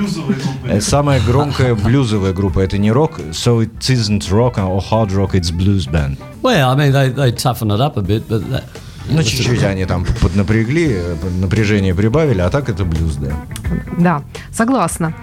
самая 0.79 1.19
громкая 1.19 1.75
блюзовая 1.83 2.31
группа. 2.33 2.61
Это 2.61 2.77
не 2.77 2.91
рок, 2.91 3.19
so 3.31 3.61
it 3.61 3.89
isn't 3.89 4.29
rock 4.31 4.57
or 4.57 4.81
hard 4.81 5.11
rock, 5.11 5.33
it's 5.33 5.51
blues 5.51 5.85
band. 5.85 6.17
Well, 6.41 6.69
I 6.69 6.75
mean, 6.75 6.93
they, 6.93 7.09
they 7.09 7.31
toughen 7.31 7.71
it 7.71 7.81
up 7.81 7.97
a 7.97 8.01
bit, 8.01 8.27
but 8.29 8.41
that, 8.49 8.63
ну, 9.09 9.21
чуть-чуть 9.21 9.63
они 9.63 9.85
там 9.85 10.05
поднапрягли, 10.21 11.17
напряжение 11.41 11.93
прибавили, 11.93 12.39
а 12.39 12.49
так 12.49 12.69
это 12.69 12.85
блюз, 12.85 13.15
да. 13.15 13.33
Да, 13.97 14.23
согласна. 14.51 15.13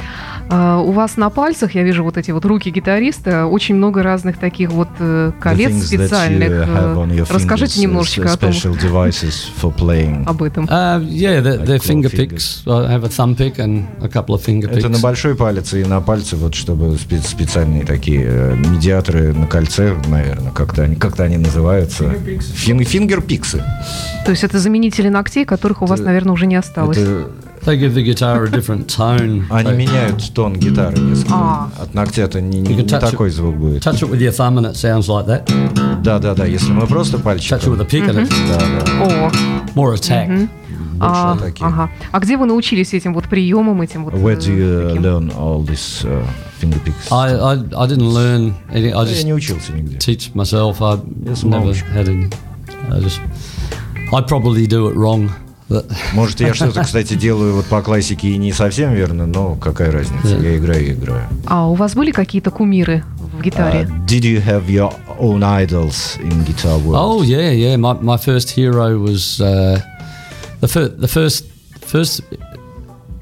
Uh, 0.51 0.83
у 0.83 0.91
вас 0.91 1.17
на 1.17 1.31
пальцах, 1.31 1.77
я 1.77 1.85
вижу 1.85 2.03
вот 2.03 2.17
эти 2.17 2.33
вот 2.33 2.45
руки 2.45 2.71
гитариста, 2.71 3.47
очень 3.47 3.77
много 3.77 4.03
разных 4.03 4.37
таких 4.37 4.71
вот 4.73 4.89
uh, 4.99 5.33
колец 5.39 5.87
специальных. 5.87 6.51
Uh, 6.51 7.27
Расскажите 7.31 7.81
немножечко 7.81 8.33
о 8.33 8.37
том. 8.37 8.53
Об 10.27 10.43
этом. 10.43 10.65
Uh, 10.65 11.01
yeah, 11.05 11.41
they're, 11.41 11.65
they're 11.65 11.79
finger 11.79 12.11
picks. 12.11 12.67
I 12.67 12.91
have 12.91 13.05
a 13.05 13.09
thumb 13.09 13.37
pick 13.37 13.61
and 13.61 13.87
a 14.03 14.09
couple 14.09 14.35
of 14.35 14.43
finger 14.43 14.69
picks. 14.69 14.79
Это 14.79 14.89
на 14.89 14.99
большой 14.99 15.37
палец 15.37 15.73
и 15.73 15.85
на 15.85 16.01
пальце, 16.01 16.35
вот 16.35 16.57
чтобы 16.57 16.97
специальные 16.99 17.85
такие 17.85 18.25
э, 18.25 18.57
медиаторы 18.57 19.33
на 19.33 19.47
кольце, 19.47 19.95
наверное, 20.09 20.51
как-то 20.51 20.83
они, 20.83 20.97
как-то 20.97 21.23
они 21.23 21.37
называются. 21.37 22.11
Фингерпиксы. 22.11 23.63
То 24.25 24.33
есть 24.33 24.43
это 24.43 24.59
заменители 24.59 25.09
ногтей, 25.09 25.45
которых 25.45 25.83
у 25.83 25.87
вас, 25.87 26.01
наверное, 26.01 26.33
уже 26.33 26.47
не 26.47 26.57
осталось. 26.57 26.99
Это 26.99 27.31
They 27.66 27.78
give 27.78 27.96
the 27.96 28.04
guitar 28.04 28.44
a 28.44 28.50
different 28.50 28.88
tone. 28.88 29.46
Они 29.50 29.72
меняют 29.72 30.32
тон 30.34 30.56
гитары 30.56 31.00
несколько. 31.00 31.34
А. 31.34 31.70
От 31.82 31.94
ногтя-то 31.96 32.40
не, 32.40 32.60
не, 32.60 32.76
не 32.76 32.84
такой 32.84 33.32
звук 33.32 33.56
будет. 33.56 33.84
Touch 33.84 34.04
it 34.04 34.10
with 34.10 34.22
your 34.22 34.32
thumb 34.32 34.60
and 34.60 34.68
it 34.68 34.76
sounds 34.76 35.08
like 35.08 35.26
that. 35.26 36.02
Да, 36.04 36.20
да, 36.20 36.36
да. 36.36 36.46
Если 36.46 36.72
мы 36.72 36.86
просто 36.86 37.18
пальчиком. 37.18 37.58
Touch 37.58 37.68
it 37.68 37.72
with 37.72 37.82
a 37.82 37.86
pick 37.86 38.06
mm-hmm. 38.06 38.30
Да, 38.48 38.60
да. 38.60 39.04
О. 39.04 39.32
More 39.74 39.96
attack. 39.96 40.30
Mm-hmm. 40.30 40.50
а, 41.00 41.38
ага. 41.60 41.90
а 42.12 42.20
где 42.20 42.38
вы 42.38 42.46
научились 42.46 42.94
этим 42.94 43.14
вот 43.14 43.28
приемам, 43.28 43.82
этим 43.82 44.06
вот? 44.06 44.14
Where 44.14 44.38
do 44.38 44.52
you 44.52 44.90
таким? 44.90 45.04
learn 45.04 45.32
all 45.32 45.66
this 45.66 46.06
uh, 46.06 46.26
finger 46.60 46.80
picks? 46.86 47.12
I, 47.12 47.34
I, 47.34 47.54
I 47.56 47.88
didn't 47.88 48.10
learn 48.10 48.54
anything. 48.72 48.94
I 48.94 49.06
just 49.06 49.18
я 49.18 49.24
не 49.24 49.34
учился 49.34 49.74
нигде. 49.74 49.98
Teach 49.98 50.34
myself. 50.34 50.82
I 50.82 51.00
never 51.44 51.74
had 51.94 52.08
any. 52.08 52.30
I 52.92 53.00
just, 53.00 53.20
I 54.14 54.22
probably 54.22 54.68
do 54.68 54.88
it 54.88 54.96
wrong. 54.96 55.32
Может, 56.13 56.41
я 56.41 56.53
что-то, 56.55 56.83
кстати, 56.83 57.15
делаю 57.15 57.55
вот 57.55 57.67
по 57.67 57.81
классике 57.81 58.29
и 58.29 58.37
не 58.37 58.53
совсем 58.53 58.93
верно, 58.93 59.27
но 59.27 59.55
какая 59.55 59.93
разница? 59.93 60.37
Я 60.37 60.57
играю 60.57 60.85
и 60.85 60.93
играю. 60.93 61.29
А 61.47 61.69
у 61.69 61.75
вас 61.75 61.95
были 61.95 62.11
какие-то 62.11 62.51
кумиры 62.51 63.05
в 63.19 63.41
гитаре? 63.41 63.83
Uh, 63.83 64.07
did 64.07 64.23
you 64.25 64.45
have 64.45 64.69
your 64.69 64.93
own 65.19 65.43
idols 65.43 66.19
in 66.21 66.45
guitar 66.45 66.79
world? 66.79 66.97
Oh 66.97 67.23
yeah, 67.23 67.53
yeah. 67.53 67.77
My 67.77 67.95
my 68.01 68.17
first 68.17 68.51
hero 68.51 68.99
was 68.99 69.41
uh, 69.41 69.81
the 70.61 70.69
first 70.69 71.01
the 71.01 71.09
first 71.09 71.45
first 71.87 72.23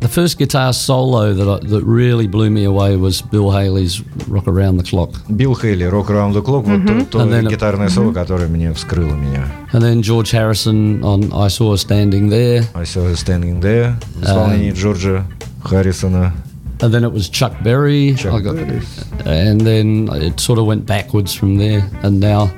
the 0.04 0.10
first 0.10 0.38
guitar 0.38 0.74
solo 0.74 1.34
that 1.34 1.48
I, 1.48 1.66
that 1.68 1.84
really 1.86 2.28
blew 2.28 2.50
me 2.50 2.66
away 2.66 2.98
was 2.98 3.22
Bill 3.22 3.52
Haley's 3.52 4.02
"Rock 4.28 4.48
Around 4.48 4.78
the 4.78 4.84
Clock." 4.84 5.12
Bill 5.36 5.56
Haley, 5.56 5.86
"Rock 5.86 6.10
Around 6.10 6.34
the 6.34 6.42
Clock" 6.42 6.66
mm-hmm. 6.66 7.00
вот 7.00 7.10
то, 7.10 7.20
то 7.20 7.26
then, 7.26 7.48
гитарное 7.48 7.90
соло, 7.90 8.10
mm-hmm. 8.10 8.14
которое 8.14 8.48
мне 8.48 8.74
вскрыло 8.74 9.16
меня. 9.16 9.48
And 9.72 9.82
then 9.82 10.02
George 10.02 10.32
Harrison 10.32 11.04
on 11.04 11.32
"I 11.34 11.48
Saw 11.48 11.72
Her 11.72 11.78
Standing 11.78 12.30
There." 12.30 12.64
I 12.76 12.84
Saw 12.84 13.08
Her 13.08 13.16
Standing 13.16 13.62
There 13.62 13.96
в 14.16 14.24
исполнении 14.24 14.72
um, 14.72 14.76
Джорджа 14.76 15.26
Харрисона. 15.64 16.34
And 16.82 16.94
then 16.94 17.06
it 17.06 17.14
was 17.14 17.30
Chuck 17.30 17.54
Berry. 17.64 18.14
Chuck 18.18 18.44
got, 18.44 18.56
Berry. 18.58 18.82
And 19.26 19.62
then 19.62 20.10
it 20.12 20.42
sort 20.42 20.60
of 20.60 20.66
went 20.66 20.86
backwards 20.86 21.34
from 21.34 21.58
there. 21.58 21.90
And 22.04 22.20
now 22.20 22.52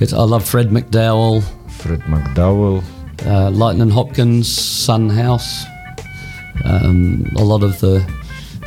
it's, 0.00 0.14
I 0.14 0.22
love 0.22 0.46
Fred 0.46 0.70
McDowell. 0.70 1.42
Fred 1.68 2.00
McDowell. 2.02 2.82
Uh, 3.26 3.50
Lightning 3.50 3.90
Hopkins, 3.90 4.48
Sun 4.48 5.10
House. 5.10 5.64
um, 6.64 7.26
a 7.36 7.42
lot 7.42 7.62
of 7.62 7.78
the, 7.80 8.04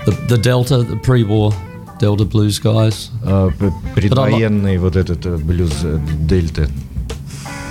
the, 0.06 0.12
the 0.28 0.38
Delta, 0.38 0.84
the 0.84 0.98
pre-war 0.98 1.52
Delta 2.00 2.26
blues 2.26 2.60
guys. 2.60 3.10
Uh, 3.24 3.52
предвоенный 3.96 4.78
вот 4.78 4.96
этот 4.96 5.26
блюз 5.44 5.72
Дельты. 6.28 6.70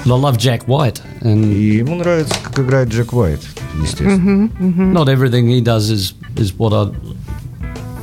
I 0.07 0.09
love 0.11 0.39
Jack 0.39 0.67
White. 0.67 1.03
And 1.23 1.53
И 1.53 1.79
ему 1.79 1.97
нравится, 1.97 2.35
как 2.43 2.59
играет 2.61 2.89
Джек 2.89 3.13
Уайт, 3.13 3.41
естественно. 3.83 4.47
Mm-hmm, 4.47 4.59
mm-hmm. 4.59 4.93
Not 4.93 5.09
everything 5.09 5.49
he 5.49 5.61
does 5.61 5.91
is, 5.91 6.15
is 6.37 6.53
what 6.57 6.73
I 6.73 6.93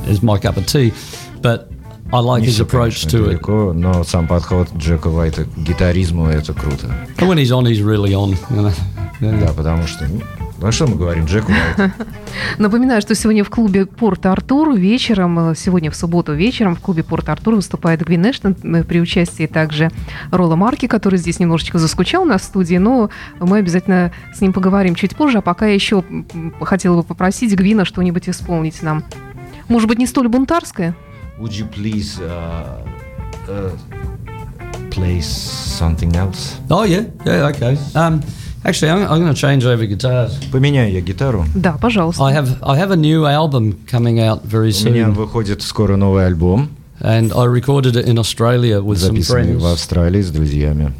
is 0.06 0.22
my 0.22 0.38
cup 0.38 0.58
of 0.58 0.66
tea, 0.66 0.92
but 1.40 1.70
I 2.12 2.20
like 2.20 2.44
his 2.44 2.60
approach 2.60 3.06
to 3.06 3.24
далеко, 3.24 3.70
it. 3.70 3.74
Но 3.74 4.04
сам 4.04 4.26
подход 4.26 4.68
Джека 4.76 5.08
Уайта 5.08 5.44
к 5.44 5.56
гитаризму 5.56 6.26
это 6.26 6.52
круто. 6.52 6.88
And 7.16 7.28
when 7.28 7.38
he's 7.38 7.50
on, 7.50 7.64
he's 7.64 7.80
really 7.80 8.14
on. 8.14 8.36
You 8.50 8.62
know? 8.62 8.72
yeah. 9.20 9.46
Да, 9.46 9.52
потому 9.54 9.86
что 9.86 10.06
ну, 10.61 10.67
а 10.67 10.71
что 10.73 10.87
мы 10.87 10.95
говорим, 10.95 11.25
Джек 11.25 11.47
Уайт? 11.47 11.91
Напоминаю, 12.57 13.01
что 13.01 13.15
сегодня 13.15 13.43
в 13.43 13.49
клубе 13.49 13.85
Порт 13.85 14.25
Артур 14.25 14.73
вечером, 14.73 15.51
э, 15.51 15.55
сегодня 15.55 15.89
в 15.89 15.95
субботу 15.95 16.33
вечером 16.33 16.75
в 16.75 16.81
клубе 16.81 17.03
Порт 17.03 17.29
Артур 17.29 17.55
выступает 17.55 18.01
Гвин 18.01 18.29
Эштон 18.29 18.55
при 18.55 18.99
участии 18.99 19.47
также 19.47 19.89
Ролла 20.31 20.55
Марки, 20.57 20.87
который 20.87 21.17
здесь 21.17 21.39
немножечко 21.39 21.79
заскучал 21.79 22.25
на 22.25 22.37
студии, 22.39 22.75
но 22.75 23.09
мы 23.39 23.59
обязательно 23.59 24.11
с 24.33 24.41
ним 24.41 24.51
поговорим 24.51 24.95
чуть 24.95 25.15
позже. 25.15 25.37
А 25.37 25.41
пока 25.41 25.67
я 25.67 25.73
еще 25.73 26.03
хотела 26.61 26.97
бы 26.97 27.03
попросить 27.03 27.55
Гвина 27.55 27.85
что-нибудь 27.85 28.27
исполнить 28.27 28.83
нам. 28.83 29.05
Может 29.69 29.87
быть, 29.87 29.97
не 29.97 30.07
столь 30.07 30.27
бунтарское? 30.27 30.95
Would 31.39 31.51
you 31.51 31.69
please 31.69 32.19
uh, 32.19 32.85
uh, 33.47 33.71
play 34.91 35.21
something 35.21 36.13
else? 36.15 36.57
Oh, 36.69 36.83
yeah. 36.83 37.05
Yeah, 37.23 37.47
okay. 37.47 37.77
Um, 37.95 38.21
Actually, 38.63 38.91
I'm, 38.91 39.09
I'm 39.09 39.21
going 39.21 39.33
to 39.33 39.39
change 39.39 39.65
over 39.65 39.85
guitars. 39.85 40.33
Поменяю 40.51 40.91
я 40.91 41.01
гитару. 41.01 41.45
Да, 41.55 41.77
пожалуйста. 41.81 42.23
I 42.23 42.33
have 42.33 42.57
I 42.61 42.77
have 42.77 42.91
a 42.91 42.97
new 42.97 43.25
album 43.25 43.77
coming 43.89 44.19
out 44.19 44.43
very 44.43 44.71
soon. 44.71 44.91
У 44.91 44.93
меня 44.93 45.09
выходит 45.09 45.61
скоро 45.61 45.95
новый 45.95 46.25
альбом. 46.25 46.69
And 47.01 47.31
I 47.33 47.45
recorded 47.47 47.95
it 47.95 48.05
in 48.07 48.17
Australia 48.19 48.81
with 48.81 48.97
some 48.97 49.15
friends. 49.21 49.57
в 49.57 49.65
Австралии 49.65 50.21
с 50.21 50.29
друзьями. 50.29 50.91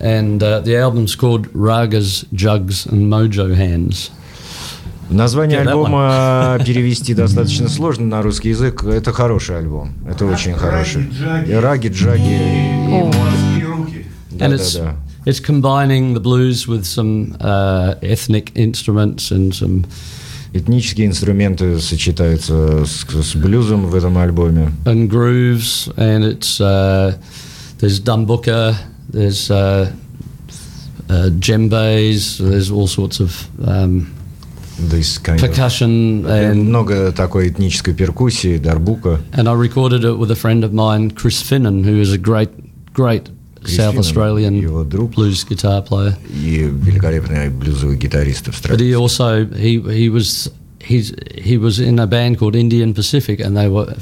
And 0.00 0.42
uh, 0.42 0.60
the 0.64 0.76
album's 0.76 1.14
called 1.14 1.52
Ragas, 1.52 2.24
Jugs 2.32 2.86
and 2.86 3.08
Mojo 3.08 3.54
Hands. 3.54 4.10
Название 5.10 5.60
альбома 5.60 6.58
перевести 6.66 7.14
достаточно 7.14 7.68
сложно 7.68 8.06
на 8.06 8.22
русский 8.22 8.48
язык. 8.50 8.82
Это 8.84 9.12
хороший 9.12 9.58
альбом. 9.58 9.92
Это 10.08 10.24
очень 10.24 10.54
хороший. 10.54 11.08
Раги, 11.60 11.88
джаги 11.88 12.38
и 12.88 13.64
руки. 13.64 14.06
Да, 14.32 14.48
да, 14.48 14.56
да. 14.56 14.96
it's 15.25 15.39
combining 15.39 16.13
the 16.13 16.19
blues 16.19 16.67
with 16.67 16.85
some 16.85 17.35
uh, 17.41 17.95
ethnic 18.01 18.51
instruments 18.55 19.31
and 19.31 19.53
some 19.53 19.85
Этнические 20.55 21.07
инструменты 21.07 21.81
сочетаются 21.81 22.85
с, 22.85 23.03
с 23.03 23.35
блюзом 23.35 23.87
в 23.87 23.93
этом 23.93 24.17
альбоме. 24.17 24.71
And 24.85 25.09
grooves, 25.09 25.89
and 25.97 26.23
it's 26.23 26.61
uh, 26.61 27.17
there's 27.79 27.99
dumbuka, 27.99 28.73
there's 29.11 29.51
uh, 29.51 29.91
uh, 31.09 31.29
djembes, 31.39 32.37
there's 32.37 32.71
all 32.71 32.87
sorts 32.87 33.19
of 33.19 33.49
um, 33.67 34.15
this 34.79 35.17
kind 35.17 35.41
percussion 35.41 36.23
of, 36.23 36.31
and 36.31 36.69
много 36.69 37.11
такой 37.11 37.49
этнической 37.49 37.93
перкуссии, 37.93 38.57
дарбука. 38.57 39.19
And 39.33 39.49
I 39.49 39.53
recorded 39.55 40.05
it 40.05 40.17
with 40.17 40.31
a 40.31 40.37
friend 40.37 40.63
of 40.63 40.71
mine, 40.71 41.11
Chris 41.11 41.43
Finnan, 41.43 41.83
who 41.83 41.99
is 41.99 42.13
a 42.13 42.17
great, 42.17 42.51
great 42.93 43.29
South 43.65 43.97
Australian 43.97 44.53
его 44.61 44.83
друг 44.83 45.15
blues 45.15 45.45
guitar 45.47 45.83
player. 45.87 46.15
И 46.29 46.69
великолепный 46.71 47.49
блюзовый 47.49 47.97
гитарист 47.97 48.47
But 48.47 48.79
he 48.79 48.93
also 48.93 49.45
he 49.55 49.79
he 49.79 50.09
was 50.09 50.51
he's 50.89 51.13
he 51.35 51.57
was 51.57 51.79
in 51.79 51.99
a 51.99 52.07
band 52.07 52.37
called 52.39 52.55
Indian 52.55 52.93
Pacific, 52.93 53.39
and 53.39 53.57
they 53.57 53.67
were 53.67 53.93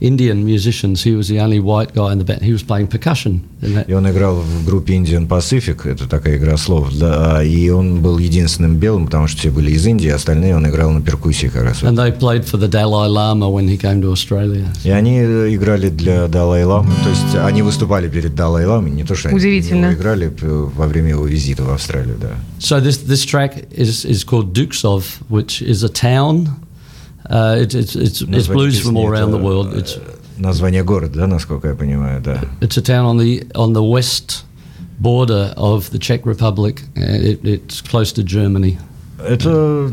Indian 0.00 0.44
musicians. 0.44 1.02
He 1.02 1.14
was 1.14 1.28
the 1.28 1.40
only 1.40 1.60
white 1.60 1.94
guy 1.94 2.12
in 2.12 2.18
the 2.18 2.24
band. 2.24 2.42
He 2.42 2.52
was 2.52 2.62
playing 2.62 2.88
percussion. 2.88 3.42
И 3.86 3.92
он 3.94 4.10
играл 4.10 4.36
в 4.36 4.66
группе 4.66 4.94
Indian 4.94 5.26
Pacific, 5.26 5.88
это 5.88 6.06
такая 6.06 6.36
игра 6.36 6.58
слов, 6.58 6.94
да, 6.98 7.42
и 7.42 7.70
он 7.70 8.02
был 8.02 8.18
единственным 8.18 8.76
белым, 8.76 9.06
потому 9.06 9.26
что 9.26 9.38
все 9.38 9.50
были 9.50 9.70
из 9.70 9.86
Индии, 9.86 10.10
остальные 10.10 10.54
он 10.54 10.68
играл 10.68 10.90
на 10.90 11.00
перкуссии 11.00 11.46
как 11.46 11.62
раз. 11.62 11.82
And 11.82 11.96
they 11.96 12.12
played 12.12 12.44
for 12.44 12.58
the 12.58 12.68
Dalai 12.68 13.08
Lama 13.08 13.48
when 13.48 13.66
he 13.66 13.78
came 13.78 14.02
to 14.02 14.12
Australia. 14.12 14.66
И 14.84 14.90
они 14.90 15.18
играли 15.54 15.88
для 15.88 16.28
Далай 16.28 16.64
Ламы, 16.64 16.92
то 17.02 17.08
есть 17.08 17.34
они 17.42 17.62
выступали 17.62 18.08
перед 18.08 18.34
Далай 18.34 18.66
Ламой, 18.66 18.90
не 18.90 19.04
то 19.04 19.14
что 19.14 19.30
Удивительно. 19.30 19.88
они 19.88 19.96
играли 19.96 20.30
во 20.42 20.86
время 20.86 21.10
его 21.10 21.26
визита 21.26 21.62
в 21.62 21.70
Австралию, 21.70 22.16
да. 22.20 22.32
So 22.58 22.80
this 22.80 22.98
this 23.06 23.24
track 23.24 23.66
is 23.70 24.04
is 24.04 24.24
called 24.24 24.52
Duksov, 24.52 25.04
which 25.28 25.62
is 25.62 25.82
a 25.82 25.88
town. 25.88 26.24
Uh, 26.29 27.57
it, 27.59 27.75
it's 27.75 27.95
it's, 27.95 28.21
it's 28.21 28.47
blues 28.47 28.79
from 28.81 28.97
all 28.97 29.07
around 29.07 29.31
the 29.31 29.37
world. 29.37 29.73
It's 29.73 29.99
название 30.37 30.83
города, 30.83 31.19
да, 31.19 31.27
насколько 31.27 31.67
я 31.67 31.75
понимаю, 31.75 32.21
да. 32.21 32.41
It's 32.61 32.77
a 32.77 32.81
town 32.81 33.05
on 33.05 33.17
the 33.17 33.51
on 33.53 33.73
the 33.73 33.83
west 33.83 34.45
border 34.99 35.53
of 35.55 35.89
the 35.91 35.99
Czech 35.99 36.25
Republic. 36.25 36.83
It, 36.95 37.43
it's 37.43 37.81
close 37.81 38.11
to 38.13 38.23
Germany. 38.23 38.77
Это 39.19 39.91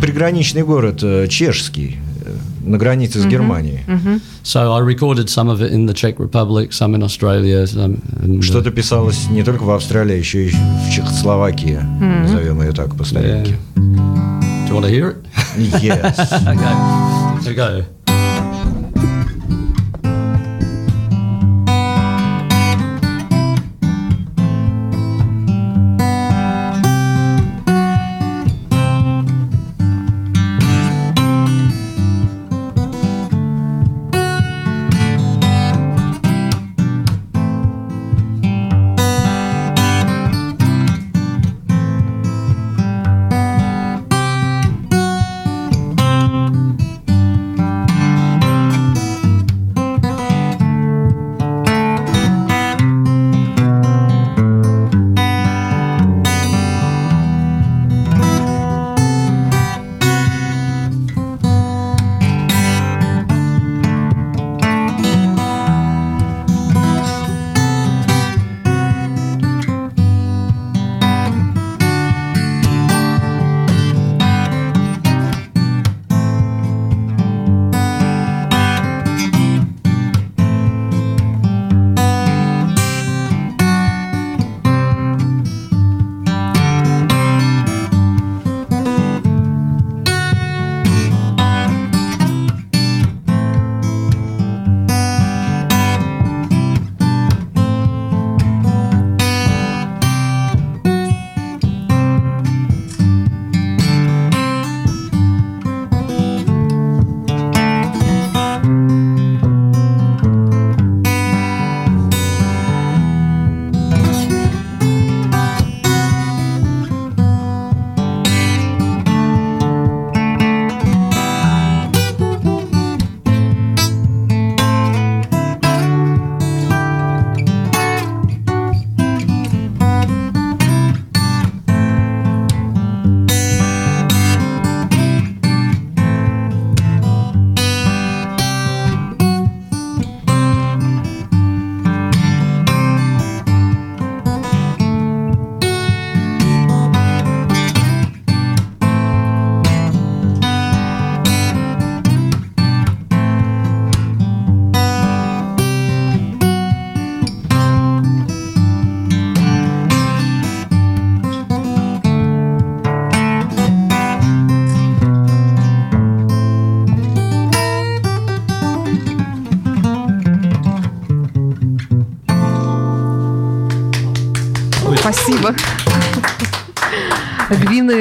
приграничный 0.00 0.64
город 0.64 1.00
чешский, 1.30 1.98
на 2.64 2.78
границе 2.78 3.20
с 3.20 3.24
mm-hmm. 3.24 3.30
Германией. 3.30 3.80
Mm-hmm. 3.86 4.20
So 4.42 4.72
I 4.72 4.80
recorded 4.80 5.30
some 5.30 5.48
of 5.48 5.62
it 5.62 5.72
in 5.72 5.86
the 5.86 5.94
Czech 5.94 6.18
Republic, 6.18 6.72
some 6.72 6.94
in 6.96 7.02
Australia. 7.02 7.64
Some 7.66 8.02
in 8.22 8.42
Что-то 8.42 8.72
писалось 8.72 9.28
не 9.30 9.44
только 9.44 9.62
в 9.62 9.70
Австралии, 9.70 10.18
еще 10.18 10.46
и 10.46 10.48
в 10.50 10.90
Чехословакии, 10.92 11.78
mm-hmm. 11.78 12.22
назовем 12.22 12.62
ее 12.62 12.72
так 12.72 12.96
по 12.96 13.04
старинке. 13.04 13.52
Yeah. 13.76 13.82
You 14.76 14.82
want 14.82 14.92
to 14.92 14.94
hear 14.94 15.08
it? 15.08 15.82
Yes. 15.82 16.32
okay. 17.40 17.42
Here 17.42 17.50
we 17.50 17.54
go. 17.54 18.05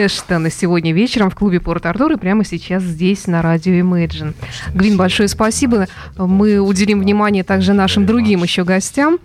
Гвин 0.05 0.07
Эштон 0.07 0.51
сегодня 0.51 0.93
вечером 0.93 1.31
в 1.31 1.35
клубе 1.35 1.59
Порт 1.59 1.85
Артур 1.85 2.11
и 2.11 2.17
прямо 2.17 2.45
сейчас 2.45 2.83
здесь 2.83 3.25
на 3.25 3.41
радио 3.41 3.73
Imagine. 3.73 4.35
Гвин, 4.73 4.97
большое 4.97 5.27
спасибо. 5.27 5.87
Мы 6.15 6.59
уделим 6.59 6.99
внимание 6.99 7.43
также 7.43 7.73
нашим 7.73 8.05
другим 8.05 8.43
еще 8.43 8.63
гостям. 8.63 9.17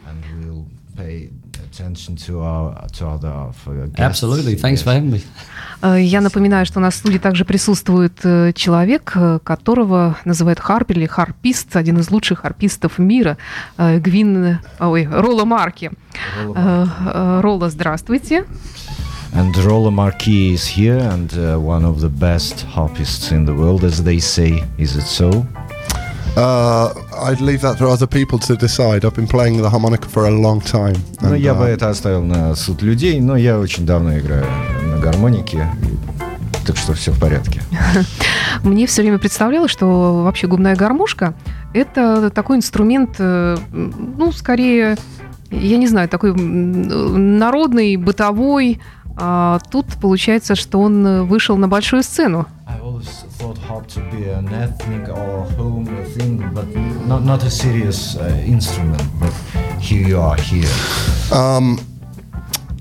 Absolutely. 3.96 4.56
Thanks 4.56 4.82
for 4.82 4.94
having 4.94 5.10
me. 5.10 5.22
Э, 5.82 6.00
я 6.00 6.20
напоминаю, 6.20 6.66
что 6.66 6.78
у 6.78 6.82
нас 6.82 6.94
в 6.94 6.98
студии 6.98 7.18
также 7.18 7.44
присутствует 7.44 8.18
э, 8.24 8.52
человек, 8.54 9.12
э, 9.14 9.38
которого 9.42 10.16
называют 10.24 10.60
харпер 10.60 10.98
или 10.98 11.06
харпист, 11.06 11.76
один 11.76 11.98
из 11.98 12.10
лучших 12.10 12.40
харпистов 12.40 12.98
мира, 12.98 13.36
Гвин, 13.78 14.58
ой, 14.78 15.08
Ролла 15.10 15.44
Марки. 15.44 15.90
Ролла, 16.44 17.70
здравствуйте. 17.70 18.44
And 19.32 19.56
Rolla 19.64 19.90
Marquis 19.90 20.54
is 20.54 20.66
here 20.66 20.98
and 20.98 21.32
uh, 21.38 21.56
one 21.58 21.84
of 21.84 22.00
the 22.00 22.08
best 22.08 22.62
harpists 22.62 23.30
in 23.30 23.44
the 23.44 23.54
world, 23.54 23.84
as 23.84 24.02
they 24.02 24.18
say. 24.18 24.64
Is 24.78 24.96
it 24.96 25.06
so? 25.06 25.46
Uh, 26.36 26.92
I'd 27.22 27.40
leave 27.40 27.60
that 27.62 27.78
for 27.78 27.86
other 27.86 28.06
people 28.06 28.38
to 28.40 28.56
decide. 28.56 29.04
I've 29.04 29.14
been 29.14 29.28
playing 29.28 29.62
the 29.62 29.70
harmonica 29.70 30.08
for 30.08 30.26
a 30.26 30.30
long 30.30 30.60
time. 30.60 30.96
Ну, 31.22 31.34
я 31.34 31.54
бы 31.54 31.64
uh, 31.64 31.68
это 31.68 31.88
оставил 31.90 32.22
на 32.22 32.54
суд 32.54 32.82
людей, 32.82 33.20
но 33.20 33.36
я 33.36 33.58
очень 33.58 33.86
давно 33.86 34.18
играю 34.18 34.46
на 34.86 34.98
гармонике, 34.98 35.68
так 36.66 36.76
что 36.76 36.94
все 36.94 37.12
в 37.12 37.18
порядке. 37.18 37.62
Мне 38.64 38.86
все 38.86 39.02
время 39.02 39.18
представлялось, 39.18 39.70
что 39.70 40.22
вообще 40.24 40.46
губная 40.46 40.76
гармошка– 40.76 41.34
это 41.72 42.30
такой 42.30 42.56
инструмент, 42.56 43.16
э, 43.18 43.56
ну, 43.72 44.32
скорее, 44.32 44.96
я 45.50 45.76
не 45.78 45.86
знаю, 45.86 46.08
такой 46.08 46.34
народный, 46.34 47.96
бытовой, 47.96 48.80
а 49.20 49.58
тут 49.70 49.86
получается, 50.00 50.54
что 50.54 50.80
он 50.80 51.26
вышел 51.26 51.56
на 51.56 51.68
большую 51.68 52.02
сцену. 52.02 52.46
uh. 61.30 61.58
Um, 61.58 61.80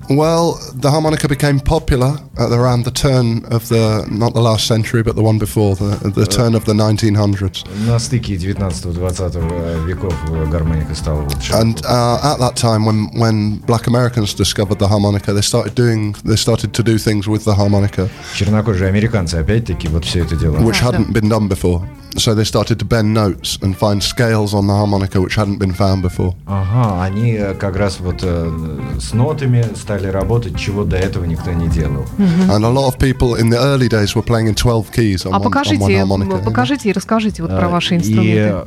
well, 0.09 0.59
the 0.73 0.91
harmonica 0.91 1.27
became 1.27 1.59
popular 1.59 2.17
at 2.37 2.51
around 2.51 2.83
the 2.83 2.91
turn 2.91 3.45
of 3.45 3.67
the 3.69 4.05
not 4.09 4.33
the 4.33 4.41
last 4.41 4.67
century, 4.67 5.01
but 5.01 5.15
the 5.15 5.23
one 5.23 5.39
before 5.39 5.75
the 5.75 5.97
the 6.09 6.25
turn 6.25 6.53
of 6.55 6.65
the 6.65 6.73
1900s. 6.73 7.65
На 7.87 7.99
стыке 7.99 8.35
19-20 8.35 9.85
веков 9.85 10.13
гармоника 10.51 10.93
стала 10.95 11.21
лучше. 11.21 11.53
And 11.53 11.81
uh, 11.85 12.19
at 12.23 12.39
that 12.39 12.55
time, 12.55 12.85
when 12.85 13.09
when 13.19 13.57
Black 13.65 13.87
Americans 13.87 14.33
discovered 14.33 14.79
the 14.79 14.87
harmonica, 14.87 15.33
they 15.33 15.41
started 15.41 15.75
doing 15.75 16.15
they 16.23 16.35
started 16.35 16.73
to 16.73 16.83
do 16.83 16.97
things 16.97 17.27
with 17.27 17.43
the 17.45 17.55
harmonica. 17.55 18.09
Чернокожие 18.35 18.89
американцы 18.89 19.35
опять-таки 19.35 19.87
вот 19.87 20.05
все 20.05 20.23
это 20.23 20.35
делали. 20.35 20.63
Which 20.63 20.81
hadn't 20.81 21.13
been 21.13 21.29
done 21.29 21.47
before. 21.47 21.81
So 22.17 22.33
they 22.33 22.45
started 22.45 22.79
to 22.79 22.85
bend 22.85 23.13
notes 23.13 23.57
and 23.61 23.75
find 23.77 24.01
scales 24.01 24.53
on 24.53 24.67
the 24.67 24.73
harmonica 24.73 25.19
which 25.19 25.35
hadn't 25.35 25.57
been 25.57 25.73
found 25.73 26.01
before. 26.01 26.33
Ага, 26.45 27.03
они 27.03 27.37
как 27.59 27.75
раз 27.75 27.99
вот 27.99 28.21
с 28.21 29.13
нотами 29.13 29.65
стали 29.75 29.98
работать, 30.08 30.56
чего 30.56 30.84
до 30.84 30.96
этого 30.96 31.24
никто 31.24 31.52
не 31.52 31.68
делал. 31.68 32.06
Mm-hmm. 32.18 32.50
And 32.50 32.64
a 32.64 32.70
lot 32.70 32.88
of 32.88 32.98
people 32.98 33.34
in 33.34 33.50
the 33.50 33.58
early 33.58 33.88
days 33.88 34.14
were 34.14 34.22
playing 34.22 34.48
in 34.48 34.54
12 34.54 34.90
keys 34.92 35.26
on, 35.26 35.34
а 35.34 35.38
one, 35.38 35.42
покажите. 35.42 36.44
Покажите 36.44 36.88
и 36.88 36.92
расскажите 36.92 37.42
вот 37.42 37.50
про 37.50 37.68
ваши 37.68 37.96
инструменты. 37.96 38.66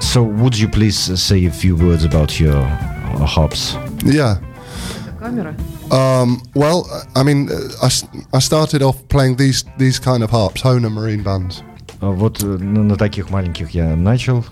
So 0.00 0.22
would 0.22 0.56
you 0.56 0.68
please 0.68 0.96
say 0.96 1.46
a 1.46 1.50
few 1.50 1.76
words 1.76 2.04
about 2.04 2.38
your 2.38 2.62
harps? 3.24 3.76
Yeah. 4.04 4.38
Камера. 5.18 5.56
Um, 5.90 6.42
well, 6.54 6.86
I 7.14 7.22
mean, 7.22 7.48
I, 7.82 7.90
I 8.32 8.38
started 8.38 8.82
off 8.82 8.96
playing 9.08 9.36
these 9.36 9.64
these 9.78 9.98
kind 9.98 10.22
of 10.22 10.30
harps, 10.30 10.62
Hona 10.62 10.90
marine 10.90 11.22
bands. 11.22 11.62
Вот 12.03 12.41
на, 12.41 12.83
на 12.83 12.95
таких 12.95 13.29
маленьких 13.29 13.71
я 13.71 13.95
начал. 13.95 14.45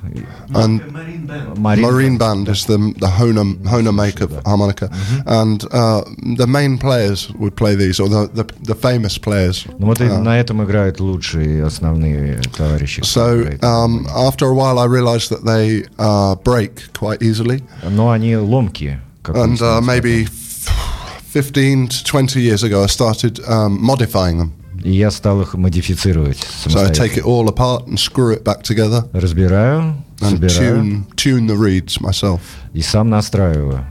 And 0.50 0.82
Marine, 0.92 1.82
Marine 1.82 2.18
Band 2.18 2.50
is 2.50 2.66
the 2.66 2.78
the 3.00 3.08
Hona 3.08 3.44
Hona 3.64 3.94
make 3.94 4.22
of 4.22 4.32
harmonica, 4.46 4.88
mm-hmm. 4.88 5.30
and 5.30 5.64
uh, 5.72 6.04
the 6.36 6.48
main 6.48 6.78
players 6.78 7.32
would 7.40 7.56
play 7.56 7.76
these, 7.76 8.00
or 8.00 8.10
the 8.10 8.28
the, 8.34 8.44
the 8.64 8.76
famous 8.76 9.18
players. 9.18 9.66
Ну 9.80 9.88
вот 9.88 10.02
uh, 10.02 10.22
на 10.22 10.40
этом 10.40 10.64
играют 10.64 11.00
лучшие 11.00 11.66
основные 11.66 12.42
товарищи. 12.56 13.02
So 13.02 13.58
um, 13.62 14.08
after 14.08 14.48
a 14.48 14.54
while, 14.54 14.78
I 14.80 14.86
realized 14.86 15.30
that 15.30 15.46
they 15.46 15.86
uh, 15.98 16.36
break 16.36 16.92
quite 16.94 17.22
easily. 17.22 17.64
Но 17.90 18.12
они 18.12 18.36
ломкие. 18.36 19.02
And 19.24 19.62
uh, 19.62 19.82
maybe 19.82 20.26
15 20.26 21.88
to 21.90 22.04
20 22.04 22.42
years 22.42 22.64
ago, 22.64 22.84
I 22.84 22.88
started 22.88 23.40
um, 23.48 23.82
modifying 23.82 24.38
them. 24.38 24.54
И 24.84 24.92
я 24.92 25.10
стал 25.12 25.42
их 25.42 25.56
модифицировать 25.56 26.38
So 26.38 26.80
I 26.80 26.92
take 26.92 27.18
it 27.18 27.24
all 27.24 27.48
apart 27.48 27.88
and 27.88 27.98
screw 27.98 28.32
it 28.32 28.44
back 28.44 28.64
together. 28.64 29.06
Разбираю, 29.12 29.96
and 30.20 30.32
собираю. 30.32 30.76
Tune, 30.76 31.06
tune 31.16 31.48
the 31.48 31.58
reeds 31.58 32.00
myself. 32.00 32.42
И 32.74 32.82
сам 32.82 33.10
настраиваю. 33.10 33.86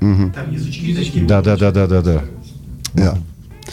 Mm-hmm. 0.00 1.26
Да, 1.26 1.42
да, 1.42 1.56
да, 1.56 1.70
да, 1.70 1.86
да, 1.86 2.02
да. 2.02 2.24
Yeah. 2.94 3.18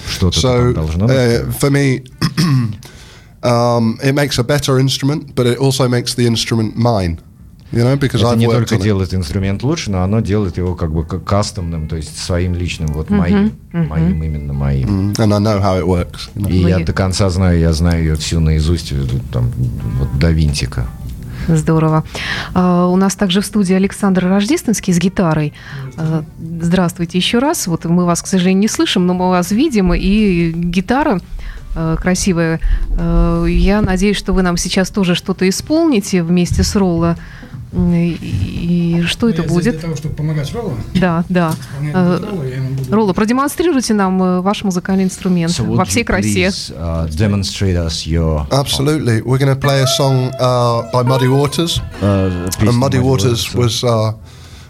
Что-то 0.09 0.39
so, 0.39 0.73
должно 0.73 1.07
uh, 1.07 1.51
for 1.51 1.69
me, 1.69 2.03
um, 3.43 3.97
it 4.03 4.13
makes 4.13 4.37
a 4.37 4.43
better 4.43 4.79
instrument, 4.79 5.35
but 5.35 5.47
it 5.47 5.57
also 5.57 5.87
makes 5.87 6.13
the 6.13 6.25
instrument 6.27 6.75
mine. 6.75 7.19
Because 7.72 8.20
Это 8.20 8.36
не 8.36 8.46
только 8.46 8.76
делает 8.76 9.14
инструмент 9.14 9.62
лучше, 9.62 9.90
но 9.90 10.02
оно 10.02 10.20
делает 10.20 10.58
его 10.58 10.74
как 10.74 10.92
бы 10.92 11.04
кастомным, 11.04 11.88
то 11.88 11.96
есть 11.96 12.18
своим 12.18 12.54
личным, 12.54 12.88
вот 12.88 13.08
mm-hmm. 13.08 13.16
моим, 13.16 13.52
mm-hmm. 13.72 13.86
моим 13.88 14.22
именно 14.22 14.52
моим. 14.52 15.12
Mm-hmm. 15.12 15.14
And 15.14 15.34
I 15.34 15.38
know 15.38 15.60
how 15.60 15.80
it 15.80 15.86
works. 15.86 16.30
You 16.34 16.42
know? 16.42 16.50
И 16.50 16.58
я 16.58 16.78
до 16.80 16.92
конца 16.92 17.30
знаю, 17.30 17.58
я 17.58 17.72
знаю 17.72 18.04
ее 18.04 18.16
всю 18.16 18.40
наизусть, 18.40 18.92
там, 19.32 19.50
вот 19.98 20.18
до 20.18 20.30
винтика. 20.30 20.86
Здорово. 21.48 22.04
Uh, 22.54 22.92
у 22.92 22.96
нас 22.96 23.16
также 23.16 23.40
в 23.40 23.46
студии 23.46 23.74
Александр 23.74 24.26
Рождественский 24.26 24.92
с 24.92 24.98
гитарой. 24.98 25.52
Uh, 25.96 26.24
здравствуйте 26.60 27.18
еще 27.18 27.38
раз. 27.38 27.66
Вот 27.66 27.84
мы 27.84 28.04
вас, 28.04 28.22
к 28.22 28.26
сожалению, 28.26 28.60
не 28.60 28.68
слышим, 28.68 29.06
но 29.06 29.14
мы 29.14 29.28
вас 29.28 29.50
видим. 29.50 29.92
И 29.92 30.52
гитара 30.54 31.20
uh, 31.74 31.96
красивая. 31.96 32.60
Я 33.48 33.80
надеюсь, 33.82 34.16
что 34.16 34.32
вы 34.32 34.42
нам 34.42 34.56
сейчас 34.56 34.90
тоже 34.90 35.14
что-то 35.14 35.48
исполните 35.48 36.22
вместе 36.22 36.62
с 36.62 36.76
Ролло. 36.76 37.16
И, 37.72 38.98
и 39.00 39.02
что 39.06 39.28
это 39.28 39.42
будет? 39.44 39.72
Для 39.72 39.80
того, 39.80 39.96
чтобы 39.96 40.14
помогать 40.14 40.52
Ролло? 40.52 40.74
Да, 40.94 41.24
да. 41.28 41.54
Ролло, 42.90 43.12
продемонстрируйте 43.12 43.94
нам 43.94 44.42
ваш 44.42 44.62
музыкальный 44.64 45.04
инструмент 45.04 45.52
so 45.52 45.74
во 45.74 45.84
всей 45.84 46.04
красе. 46.04 46.48
Please, 46.48 46.74
uh, 46.76 47.08
demonstrate 47.16 47.76
us 47.76 48.06
your... 48.06 48.46
Absolutely. 48.50 49.22
We're 49.22 49.38
going 49.38 49.48
to 49.48 49.56
play 49.56 49.82
a 49.82 49.86
song 49.86 50.30
uh, 50.38 50.90
by 50.92 51.02
Muddy 51.02 51.28
Waters. 51.28 51.80
Uh, 52.02 52.50
and 52.60 52.76
Muddy 52.76 52.98
Waters 52.98 53.54
was... 53.54 53.82
Uh, 53.82 54.12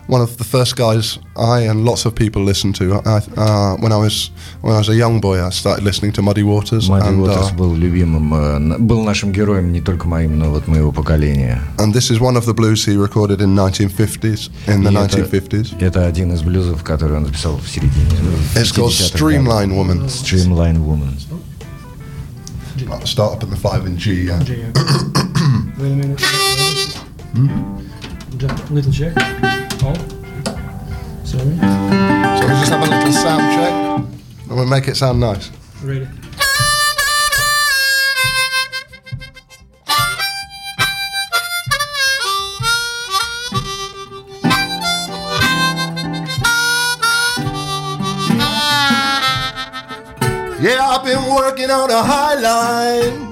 one 0.07 0.21
of 0.21 0.37
the 0.37 0.43
first 0.43 0.75
guys 0.75 1.19
I 1.35 1.61
and 1.61 1.85
lots 1.85 2.05
of 2.05 2.15
people 2.15 2.41
listened 2.41 2.75
to. 2.75 3.01
I, 3.05 3.21
uh, 3.35 3.75
when 3.77 3.91
I 3.91 3.97
was 3.97 4.31
when 4.61 4.73
I 4.73 4.77
was 4.77 4.89
a 4.89 4.95
young 4.95 5.19
boy, 5.19 5.43
I 5.45 5.49
started 5.49 5.83
listening 5.83 6.13
to 6.13 6.21
Muddy 6.21 6.43
Waters. 6.43 6.89
Muddy 6.89 7.07
and, 7.07 7.21
Waters 7.21 7.51
uh, 7.51 7.55
был 7.55 7.75
любимым, 7.75 8.33
uh, 8.33 8.77
был 8.79 9.03
нашим 9.03 9.31
героем 9.31 9.71
не 9.71 9.81
только 9.81 10.07
моим, 10.07 10.39
но 10.39 10.49
вот 10.49 10.67
моего 10.67 10.91
поколения. 10.91 11.61
And 11.77 11.93
this 11.93 12.09
is 12.09 12.19
one 12.19 12.37
of 12.37 12.45
the 12.45 12.53
blues 12.53 12.85
he 12.85 12.95
recorded 12.95 13.41
in 13.41 13.53
1950s. 13.55 14.49
In 14.67 14.83
the 14.83 14.91
И 14.91 14.95
1950s. 14.95 15.75
Это, 15.75 15.85
это 15.85 16.05
один 16.07 16.33
из 16.33 16.41
блюзов, 16.41 16.83
который 16.83 17.17
он 17.17 17.25
записал 17.25 17.57
в 17.57 17.67
середине. 17.67 18.07
It's 18.55 18.71
called 18.71 18.91
Streamline 18.91 19.75
Woman. 19.75 20.07
Streamline 20.09 20.85
Woman. 20.85 21.17
I'll 22.89 23.05
start 23.05 23.33
up 23.33 23.43
in 23.43 23.49
the 23.49 23.57
five 23.57 23.85
in 23.85 23.97
G. 23.97 24.25
Yeah. 24.25 24.41
G, 24.43 24.53
yeah. 24.53 24.71
Wait 25.79 25.91
a 25.91 25.95
minute. 25.95 26.21
Hmm? 27.33 28.73
Little 28.73 28.91
check. 28.91 29.60
Oh. 29.84 29.94
Sorry. 31.24 31.42
So 31.42 32.46
we 32.46 32.54
just 32.60 32.70
have 32.70 32.86
a 32.86 32.90
little 32.90 33.12
sound 33.12 33.52
check 33.52 33.72
and 34.48 34.56
we'll 34.56 34.66
make 34.66 34.86
it 34.86 34.96
sound 34.96 35.18
nice. 35.20 35.50
Ready. 35.82 36.08
Yeah, 50.62 50.90
I've 50.90 51.04
been 51.04 51.34
working 51.34 51.70
on 51.72 51.90
a 51.90 52.02
high 52.04 52.34
line. 52.36 53.30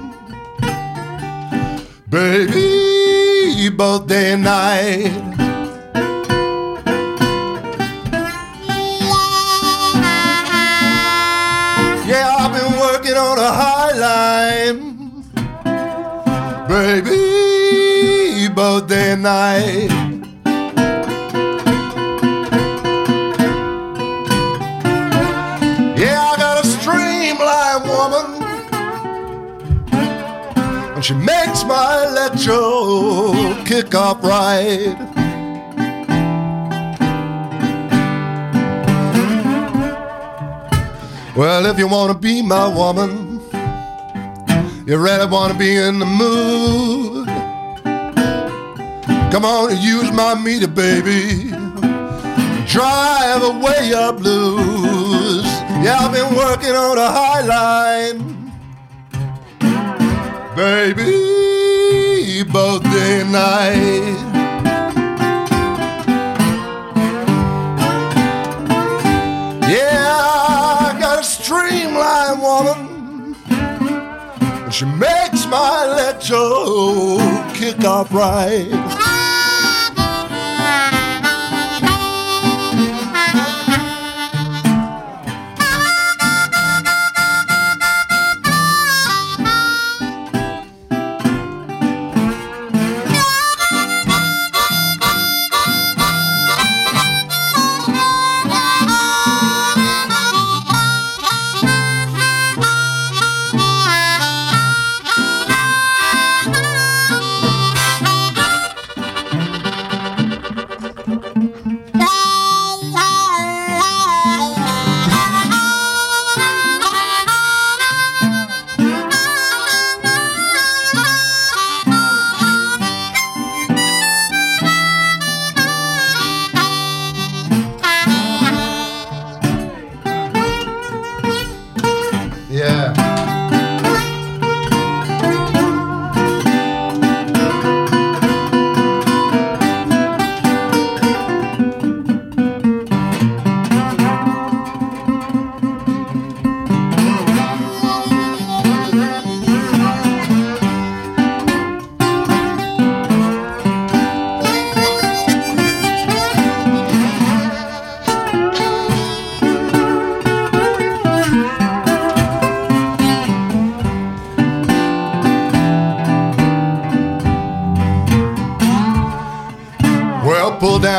Baby, 2.09 3.55
you 3.57 3.71
both 3.71 4.09
day 4.09 4.33
and 4.33 4.43
night. 4.43 5.40
the 13.41 13.51
high 13.51 13.93
line, 14.07 14.81
baby, 16.69 18.49
both 18.55 18.87
day 18.87 19.13
and 19.13 19.23
night. 19.23 19.89
Yeah, 25.97 26.21
I 26.21 26.35
got 26.37 26.63
a 26.63 26.67
streamlined 26.69 27.85
woman, 27.95 28.27
and 30.95 31.03
she 31.03 31.15
makes 31.15 31.65
my 31.65 32.05
electro 32.09 33.33
kick 33.65 33.95
up 33.95 34.23
right. 34.23 34.99
Well, 41.35 41.65
if 41.65 41.79
you 41.79 41.89
wanna 41.89 42.13
be 42.13 42.43
my 42.43 42.69
woman, 42.69 43.30
you 44.87 44.99
really 44.99 45.27
want 45.27 45.53
to 45.53 45.59
be 45.59 45.77
in 45.77 45.99
the 45.99 46.07
mood. 46.07 47.27
Come 49.33 49.45
on 49.45 49.71
and 49.71 49.81
use 49.81 50.11
my 50.13 50.35
meter, 50.35 50.69
baby. 50.69 51.51
Drive 52.67 53.43
away 53.43 53.89
your 53.89 54.13
blues. 54.13 55.45
Yeah, 55.83 55.99
I've 56.01 56.13
been 56.13 56.35
working 56.37 56.75
on 56.75 56.99
a 56.99 57.11
high 57.11 57.43
line 57.43 58.31
baby, 60.61 62.43
both 62.43 62.83
day 62.83 63.21
and 63.23 63.33
night. 63.33 64.19
Yeah, 69.71 70.19
I 70.81 70.99
got 71.01 71.25
she 74.81 74.87
makes 74.87 75.45
my 75.45 75.85
electro 75.85 77.19
kick 77.53 77.85
off 77.85 78.11
right. 78.15 79.40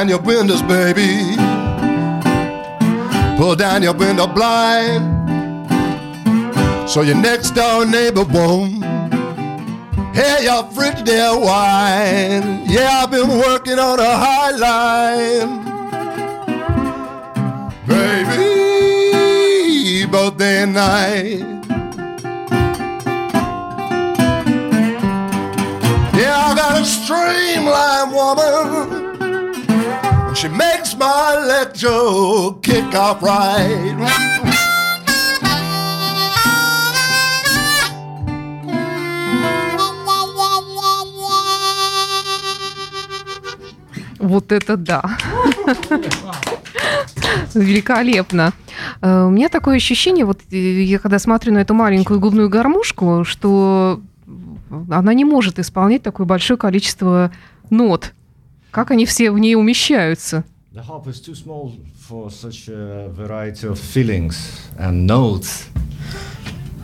Down 0.02 0.10
your 0.10 0.22
windows, 0.22 0.64
baby. 0.64 1.36
Pull 3.38 3.56
down 3.56 3.84
your 3.84 3.94
window 3.94 4.26
blind 4.26 5.20
so 6.90 7.04
your 7.04 7.18
next 7.18 7.52
door 7.52 7.86
neighbor 7.86 8.24
won't 8.24 8.84
hear 10.16 10.40
your 10.40 10.64
fridge 10.72 10.96
Frigidaire 11.06 11.40
whine. 11.40 12.64
Yeah, 12.66 13.04
I've 13.04 13.12
been 13.12 13.30
working 13.30 13.78
on 13.78 14.00
a 14.00 14.18
high 14.26 14.56
line, 14.66 15.66
baby, 17.86 18.48
both 20.08 20.36
day 20.38 20.64
and 20.64 20.74
night. 20.74 21.42
Yeah, 26.18 26.48
I 26.48 26.56
got 26.56 26.82
a 26.82 26.86
streamline 26.86 28.12
woman 28.12 28.81
She 30.42 30.50
makes 30.50 30.98
my 30.98 31.38
electro 31.38 32.60
kick 32.62 32.96
off 32.96 33.22
right. 33.22 33.96
Вот 44.18 44.52
это 44.52 44.78
да. 44.78 45.04
Великолепно. 47.54 48.54
Э, 49.04 49.26
у 49.26 49.30
меня 49.30 49.48
такое 49.50 49.76
ощущение, 49.76 50.26
вот 50.26 50.40
э, 50.50 50.56
я 50.58 50.98
когда 50.98 51.20
смотрю 51.20 51.54
на 51.54 51.60
эту 51.60 51.76
маленькую 51.76 52.20
губную 52.20 52.50
гармошку, 52.50 53.24
что 53.26 54.02
она 54.90 55.14
не 55.14 55.24
может 55.24 55.60
исполнять 55.60 56.02
такое 56.02 56.26
большое 56.26 56.58
количество 56.58 57.32
нот. 57.70 58.14
Как 58.72 58.92
они 58.92 59.06
все 59.06 59.32
в 59.32 59.38
ней 59.38 59.56
умещаются? 59.56 60.44
The 60.74 60.88
harp 60.88 61.06
is 61.08 61.20
too 61.20 61.36
small 61.36 61.74
for 62.08 62.30
such 62.32 62.70
a 62.70 63.10
variety 63.10 63.68
of 63.68 63.78
feelings 63.78 64.38
and 64.80 65.06
notes. 65.06 65.68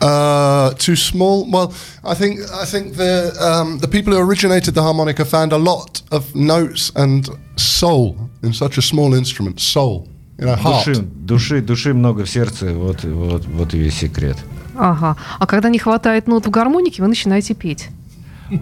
Uh, 0.00 0.74
too 0.74 0.94
small. 0.94 1.50
Well, 1.50 1.72
I 2.04 2.14
think 2.14 2.40
I 2.52 2.66
think 2.66 2.96
the 2.96 3.32
um, 3.40 3.78
the 3.78 3.88
people 3.88 4.12
who 4.12 4.20
originated 4.20 4.74
the 4.74 4.82
harmonica 4.82 5.24
found 5.24 5.52
a 5.52 5.56
lot 5.56 6.02
of 6.10 6.34
notes 6.34 6.92
and 6.94 7.28
soul 7.56 8.16
in 8.42 8.52
such 8.52 8.76
a 8.76 8.82
small 8.82 9.14
instrument. 9.14 9.58
Soul, 9.58 10.06
you 10.38 10.44
know, 10.44 10.54
heart. 10.54 10.84
Души, 10.84 11.02
души, 11.02 11.62
души 11.62 11.94
много 11.94 12.24
в 12.26 12.30
сердце. 12.30 12.74
Вот, 12.74 13.04
вот, 13.04 13.46
вот 13.46 13.74
и 13.74 13.78
весь 13.78 13.96
секрет. 13.96 14.36
Ага. 14.76 15.16
А 15.38 15.46
когда 15.46 15.70
не 15.70 15.78
хватает 15.78 16.28
нот 16.28 16.46
в 16.46 16.50
гармонике, 16.50 17.02
вы 17.02 17.08
начинаете 17.08 17.54
петь. 17.54 17.88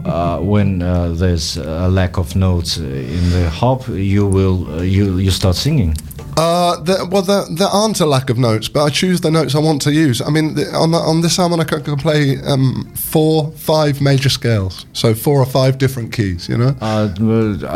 Uh, 0.04 0.38
when 0.40 0.82
uh, 0.82 1.08
there's 1.10 1.56
a 1.56 1.88
lack 1.88 2.18
of 2.18 2.34
notes 2.36 2.76
in 2.78 3.30
the 3.30 3.50
harp, 3.50 3.86
you 3.88 4.26
will 4.26 4.66
uh, 4.78 4.82
you 4.82 5.18
you 5.18 5.30
start 5.30 5.56
singing. 5.56 5.96
Uh, 6.37 6.79
there, 6.81 7.05
well, 7.05 7.21
there, 7.21 7.43
there, 7.51 7.67
aren't 7.67 7.99
a 7.99 8.05
lack 8.05 8.29
of 8.29 8.37
notes, 8.37 8.67
but 8.69 8.83
I 8.83 8.89
choose 8.89 9.21
the 9.21 9.29
notes 9.29 9.53
I 9.53 9.59
want 9.59 9.81
to 9.83 9.91
use. 9.91 10.21
I 10.21 10.29
mean, 10.29 10.55
the, 10.55 10.73
on, 10.73 10.91
the, 10.91 10.97
on 10.97 11.21
this 11.21 11.37
harmonica, 11.37 11.75
I 11.77 11.79
can 11.81 11.97
play 11.97 12.37
um, 12.41 12.91
four, 12.95 13.51
five 13.51 14.01
major 14.01 14.29
scales, 14.29 14.85
so 14.93 15.13
four 15.13 15.39
or 15.39 15.45
five 15.45 15.77
different 15.77 16.11
keys, 16.13 16.47
you 16.47 16.57
know. 16.57 16.75
А, 16.79 17.13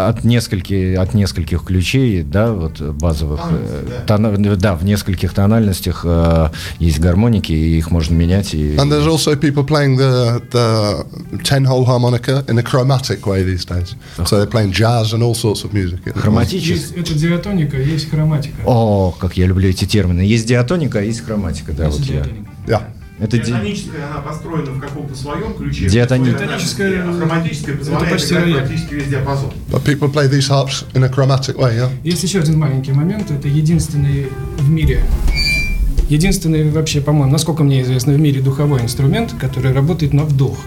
от 0.10 0.24
нескольких 0.24 0.98
от 0.98 1.14
нескольких 1.14 1.64
ключей, 1.64 2.24
да, 2.24 2.54
вот 2.54 2.80
базовых, 2.80 3.40
oh, 3.40 4.06
тон, 4.06 4.58
да, 4.58 4.76
в 4.76 4.86
нескольких 4.86 5.34
тональностях 5.34 6.02
э, 6.06 6.50
есть 6.80 7.00
гармоники, 7.00 7.52
и 7.52 7.78
их 7.78 7.92
можно 7.92 8.16
менять. 8.16 8.54
И... 8.54 8.78
And 8.78 8.92
there's 8.92 9.08
also 9.08 9.36
people 9.36 9.64
playing 9.64 9.98
the 9.98 10.42
the 10.52 11.06
ten-hole 11.44 11.86
harmonica 11.86 12.44
in 12.48 12.58
a 12.58 12.64
chromatic 12.64 13.26
way 13.26 13.44
these 13.44 13.66
days. 13.66 13.96
So 14.26 14.38
they're 14.38 14.48
playing 14.48 14.72
jazz 14.72 15.14
and 15.14 15.22
all 15.22 15.36
sorts 15.36 15.64
of 15.64 15.74
music. 15.74 16.00
Хроматически. 16.16 16.98
Это 16.98 17.14
диатоника, 17.14 17.78
есть 17.78 18.10
хроматика. 18.10 18.49
Хроматика. 18.53 18.71
О, 18.71 19.15
как 19.19 19.37
я 19.37 19.47
люблю 19.47 19.69
эти 19.69 19.85
термины. 19.85 20.21
Есть 20.21 20.47
диатоника, 20.47 20.99
а 20.99 21.03
есть 21.03 21.25
хроматика. 21.25 21.73
Да, 21.73 21.89
вот 21.91 22.01
я. 22.01 22.27
Да. 22.67 22.89
Это 23.19 23.37
Диатоническая, 23.37 23.97
ди... 23.97 24.03
она 24.11 24.21
построена 24.23 24.71
в 24.71 24.81
каком-то 24.81 25.15
своем 25.15 25.53
ключе. 25.53 25.89
Диатоническая. 25.89 27.05
А 27.07 27.13
хроматическая 27.13 27.77
позволяет 27.77 28.23
это 28.23 28.35
играть 28.35 28.57
практически 28.57 28.95
весь 28.95 29.09
диапазон. 29.09 29.53
But 29.71 29.85
people 29.85 30.11
play 30.11 30.27
these 30.27 30.49
harps 30.49 30.87
in 30.95 31.05
a 31.05 31.09
chromatic 31.09 31.57
way, 31.57 31.77
yeah? 31.77 31.91
Есть 32.03 32.23
еще 32.23 32.39
один 32.39 32.59
маленький 32.59 32.93
момент. 32.93 33.31
Это 33.31 33.47
единственный 33.47 34.29
в 34.59 34.71
мире 34.71 35.05
Единственный 36.11 36.69
вообще, 36.69 37.01
по-моему, 37.01 37.31
насколько 37.31 37.63
мне 37.63 37.83
известно, 37.83 38.13
в 38.13 38.19
мире 38.19 38.41
духовой 38.41 38.81
инструмент, 38.83 39.33
который 39.39 39.73
работает 39.73 40.13
на 40.13 40.25
вдох, 40.25 40.59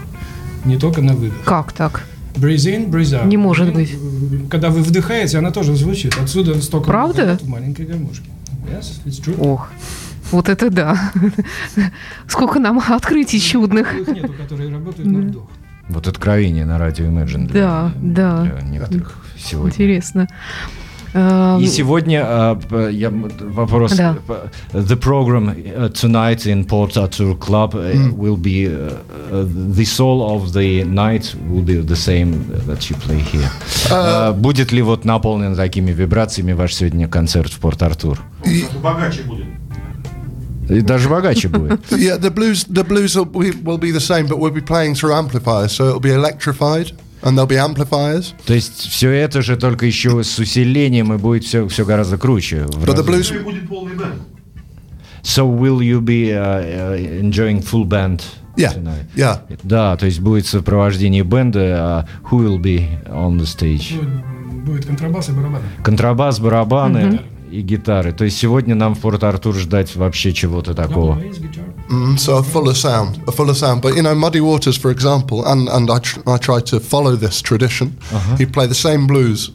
не 0.64 0.78
только 0.78 1.02
на 1.02 1.12
выдох. 1.12 1.44
Как 1.44 1.72
так? 1.72 2.06
Breathe 2.34 2.66
in, 2.66 2.90
breathe 2.90 3.12
out. 3.12 3.26
Не 3.26 3.36
может 3.36 3.72
быть. 3.72 3.94
Когда 4.50 4.70
вы 4.70 4.82
вдыхаете, 4.82 5.38
она 5.38 5.50
тоже 5.50 5.74
звучит. 5.76 6.16
Отсюда 6.20 6.60
столько 6.60 6.86
Правда? 6.86 7.38
в 7.40 7.48
маленькой 7.48 7.86
гармошке. 7.86 8.28
Yes, 8.66 9.00
it's 9.04 9.22
true. 9.22 9.36
Ох, 9.38 9.70
вот 10.32 10.48
это 10.48 10.70
да. 10.70 11.12
Сколько 12.28 12.58
нам 12.58 12.78
открытий 12.78 13.40
чудных. 13.40 13.94
Нету, 14.08 14.32
которые 14.32 14.70
работают 14.70 15.10
на 15.10 15.20
вдох. 15.20 15.50
Вот 15.88 16.08
откровение 16.08 16.64
на 16.64 16.78
радио 16.78 17.04
Imagine 17.06 17.46
для, 17.46 17.60
да, 17.60 17.92
да. 18.00 18.42
для 18.42 18.60
некоторых 18.62 19.18
сегодня. 19.38 19.70
Интересно. 19.70 20.28
Эм, 21.13 21.59
И 21.59 21.67
сегодня 21.67 22.19
uh, 22.21 22.91
я, 22.91 23.09
вопрос. 23.09 23.93
Да. 23.93 24.17
The 24.73 24.95
program 24.95 25.55
tonight 25.93 26.45
in 26.45 26.65
Port 26.67 26.95
Arthur 26.97 27.35
Club 27.35 27.73
mm. 27.73 28.15
will 28.15 28.37
be 28.37 28.67
uh, 28.67 28.93
the 29.75 29.85
soul 29.85 30.21
of 30.21 30.53
the 30.53 30.83
night 30.83 31.35
will 31.49 31.63
be 31.63 31.81
the 31.81 31.95
same 31.95 32.45
that 32.67 32.89
you 32.89 32.95
play 32.97 33.19
here. 33.19 33.49
Uh, 33.89 34.31
uh, 34.31 34.33
будет 34.33 34.71
ли 34.71 34.81
вот 34.81 35.03
наполнен 35.03 35.55
такими 35.55 35.91
вибрациями 35.91 36.53
ваш 36.53 36.75
сегодня 36.75 37.07
концерт 37.07 37.51
в 37.51 37.59
Порт 37.59 37.81
Артур? 37.81 38.19
Богаче 38.83 39.23
будет. 39.23 39.45
И 40.69 40.81
даже 40.81 41.09
богаче 41.09 41.47
будет. 41.47 41.79
Yeah, 41.91 42.17
the 42.19 42.29
blues, 42.29 42.65
the 42.65 42.83
blues 42.83 43.15
will 43.15 43.25
be, 43.25 43.51
will 43.63 43.79
be 43.79 43.91
the 43.91 43.99
same, 43.99 44.27
but 44.27 44.37
we'll 44.37 44.51
be 44.51 44.61
playing 44.61 44.93
through 44.93 45.13
amplifiers, 45.13 45.71
so 45.71 45.87
it'll 45.87 45.99
be 45.99 46.11
electrified. 46.11 46.93
And 47.24 47.38
there'll 47.38 47.48
be 47.48 47.56
amplifiers. 47.56 48.34
То 48.46 48.54
есть 48.54 48.88
все 48.88 49.10
это 49.10 49.40
же 49.42 49.56
только 49.56 49.86
еще 49.86 50.22
с 50.22 50.38
усилением 50.38 51.12
и 51.14 51.16
будет 51.16 51.44
все, 51.44 51.66
все 51.68 51.84
гораздо 51.84 52.18
круче. 52.18 52.66
But 52.84 52.96
the 52.96 53.04
blues... 53.04 53.42
будет 53.42 53.66
полный 53.68 53.94
бенд. 53.94 54.22
So 55.22 55.46
will 55.46 55.80
you 55.80 56.02
be 56.02 56.32
uh, 56.32 57.22
enjoying 57.22 57.62
full 57.62 57.84
band? 57.84 58.22
Yeah, 58.56 58.74
tonight? 58.74 59.06
yeah. 59.16 59.40
Да, 59.62 59.96
то 59.96 60.04
есть 60.06 60.20
будет 60.20 60.46
сопровождение 60.46 61.24
бенда. 61.24 62.06
Uh, 62.24 62.30
who 62.30 62.44
will 62.44 62.60
be 62.60 62.86
on 63.06 63.38
the 63.38 63.46
stage? 63.46 63.98
Будет 64.64 64.84
контрабас 64.84 65.30
и 65.30 65.32
барабаны. 65.32 65.64
Контрабас, 65.82 66.38
барабаны. 66.38 66.98
Mm-hmm 66.98 67.20
и 67.54 67.60
гитары. 67.60 68.12
То 68.12 68.24
есть 68.24 68.36
сегодня 68.36 68.74
нам 68.74 68.94
в 68.94 69.00
Порт-Артур 69.00 69.54
ждать 69.54 69.94
вообще 69.94 70.32
чего-то 70.32 70.74
такого. 70.74 71.20
Mm, 71.88 72.18
so 72.18 72.38
a 72.38 72.42
fuller 72.42 72.74
sound, 72.74 73.22
a 73.28 73.32
fuller 73.32 73.54
sound. 73.54 73.82
But 73.82 73.94
you 73.94 74.02
know, 74.02 74.14
Muddy 74.14 74.40
Waters, 74.40 74.78
for 74.78 74.90
example, 74.90 75.44
and 75.46 75.68
and 75.68 75.90
I 75.90 75.98
tr 75.98 76.20
I 76.26 76.38
tried 76.38 76.66
to 76.66 76.80
follow 76.80 77.16
this 77.16 77.42
tradition. 77.42 77.98
Uh 78.12 78.20
-huh. 78.20 78.38
He'd 78.38 78.52
play 78.52 78.68
the 78.68 78.74
same 78.74 79.06
blues 79.06 79.52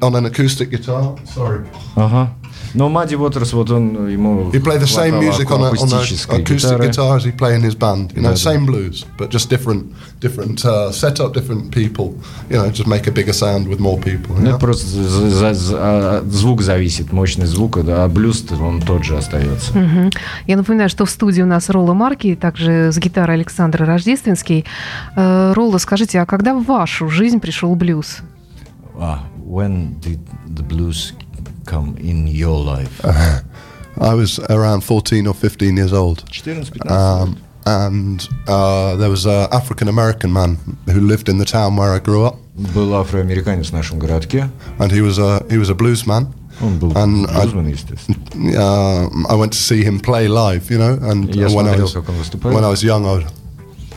on 0.00 0.14
an 0.14 0.24
acoustic 0.24 0.70
guitar. 0.70 1.14
Sorry. 1.24 1.64
Uh 1.96 2.08
huh. 2.08 2.26
Но 2.74 2.88
Мадди 2.88 3.14
Уотерс, 3.14 3.52
вот 3.52 3.70
он 3.70 4.08
ему 4.08 4.50
He 4.50 4.60
played 4.60 4.80
the 4.80 4.86
same 4.86 5.20
music 5.20 5.48
on, 5.50 5.62
a, 5.62 5.70
on 5.70 5.92
a 5.92 6.02
acoustic 6.02 6.72
гитары. 6.72 6.88
guitar 6.88 7.16
as 7.16 7.24
he 7.24 7.32
play 7.32 7.54
in 7.54 7.62
his 7.62 7.74
band. 7.74 8.12
You 8.14 8.22
know, 8.22 8.30
да, 8.30 8.36
same 8.36 8.66
да. 8.66 8.72
blues, 8.72 9.06
but 9.16 9.30
just 9.30 9.48
different, 9.48 9.86
different 10.20 10.64
uh, 10.64 10.90
setup, 10.90 11.32
different 11.32 11.70
people. 11.70 12.14
You 12.50 12.58
know, 12.58 12.70
just 12.70 12.88
make 12.88 13.06
a 13.06 13.12
bigger 13.12 13.32
sound 13.32 13.68
with 13.68 13.78
more 13.78 13.98
people. 14.00 14.36
Ну, 14.38 14.58
просто 14.58 14.86
за, 14.86 15.54
за, 15.54 16.22
звук 16.26 16.62
зависит, 16.62 17.12
мощность 17.12 17.52
звука, 17.52 17.82
да, 17.82 18.04
а 18.04 18.08
блюз 18.08 18.44
он 18.60 18.82
тот 18.82 19.04
же 19.04 19.16
остается. 19.16 19.70
Угу. 19.70 20.10
Я 20.46 20.56
напоминаю, 20.56 20.88
что 20.88 21.04
в 21.04 21.10
студии 21.10 21.42
у 21.42 21.46
нас 21.46 21.70
Ролла 21.70 21.94
Марки, 21.94 22.34
также 22.34 22.90
с 22.90 22.98
гитарой 22.98 23.36
Александр 23.36 23.84
Рождественский. 23.84 24.64
Э, 25.16 25.52
Ролла, 25.54 25.78
скажите, 25.78 26.20
а 26.20 26.26
когда 26.26 26.54
в 26.54 26.64
вашу 26.64 27.08
жизнь 27.08 27.38
пришел 27.38 27.74
блюз? 27.76 28.18
Uh, 28.96 29.18
when 29.44 29.98
did 30.00 30.20
the 30.46 30.62
blues 30.62 31.12
come 31.65 31.95
in 31.97 32.27
your 32.27 32.63
life? 32.63 33.01
Uh, 33.03 33.39
I 33.99 34.13
was 34.13 34.39
around 34.49 34.81
14 34.83 35.27
or 35.27 35.33
15 35.33 35.75
years 35.77 35.91
old. 35.93 36.23
Um, 36.87 37.37
and 37.65 38.27
uh, 38.47 38.95
there 38.95 39.09
was 39.09 39.25
an 39.25 39.47
African 39.51 39.87
American 39.89 40.31
man 40.31 40.57
who 40.87 41.01
lived 41.01 41.27
in 41.29 41.37
the 41.37 41.45
town 41.45 41.75
where 41.75 41.93
I 41.93 41.99
grew 41.99 42.25
up. 42.25 42.37
Был 42.55 42.93
афроамериканец 42.95 43.69
в 43.69 43.73
нашем 43.73 43.99
городке. 43.99 44.49
And 44.79 44.91
he 44.91 45.01
was 45.01 45.17
a 45.19 45.43
he 45.49 45.57
was 45.57 45.69
a 45.69 45.75
blues 45.75 46.05
man. 46.07 46.33
Он 46.61 46.77
был 46.77 46.91
and 46.97 47.25
блюзман, 47.27 47.67
естественно. 47.67 48.17
Uh, 48.35 49.07
I 49.29 49.35
went 49.35 49.53
to 49.53 49.57
see 49.57 49.83
him 49.83 49.99
play 49.99 50.27
live, 50.27 50.69
you 50.69 50.77
know, 50.77 50.97
and 51.09 51.33
Я 51.33 51.47
when, 51.47 51.65
смотрел, 51.65 51.79
I 51.79 51.81
was, 51.83 51.93
как 51.93 52.09
он 52.09 52.15
выступает. 52.15 52.53
when 52.55 52.63
I 52.65 52.69
was 52.69 52.83
young, 52.83 53.05
I 53.05 53.13
was 53.13 53.25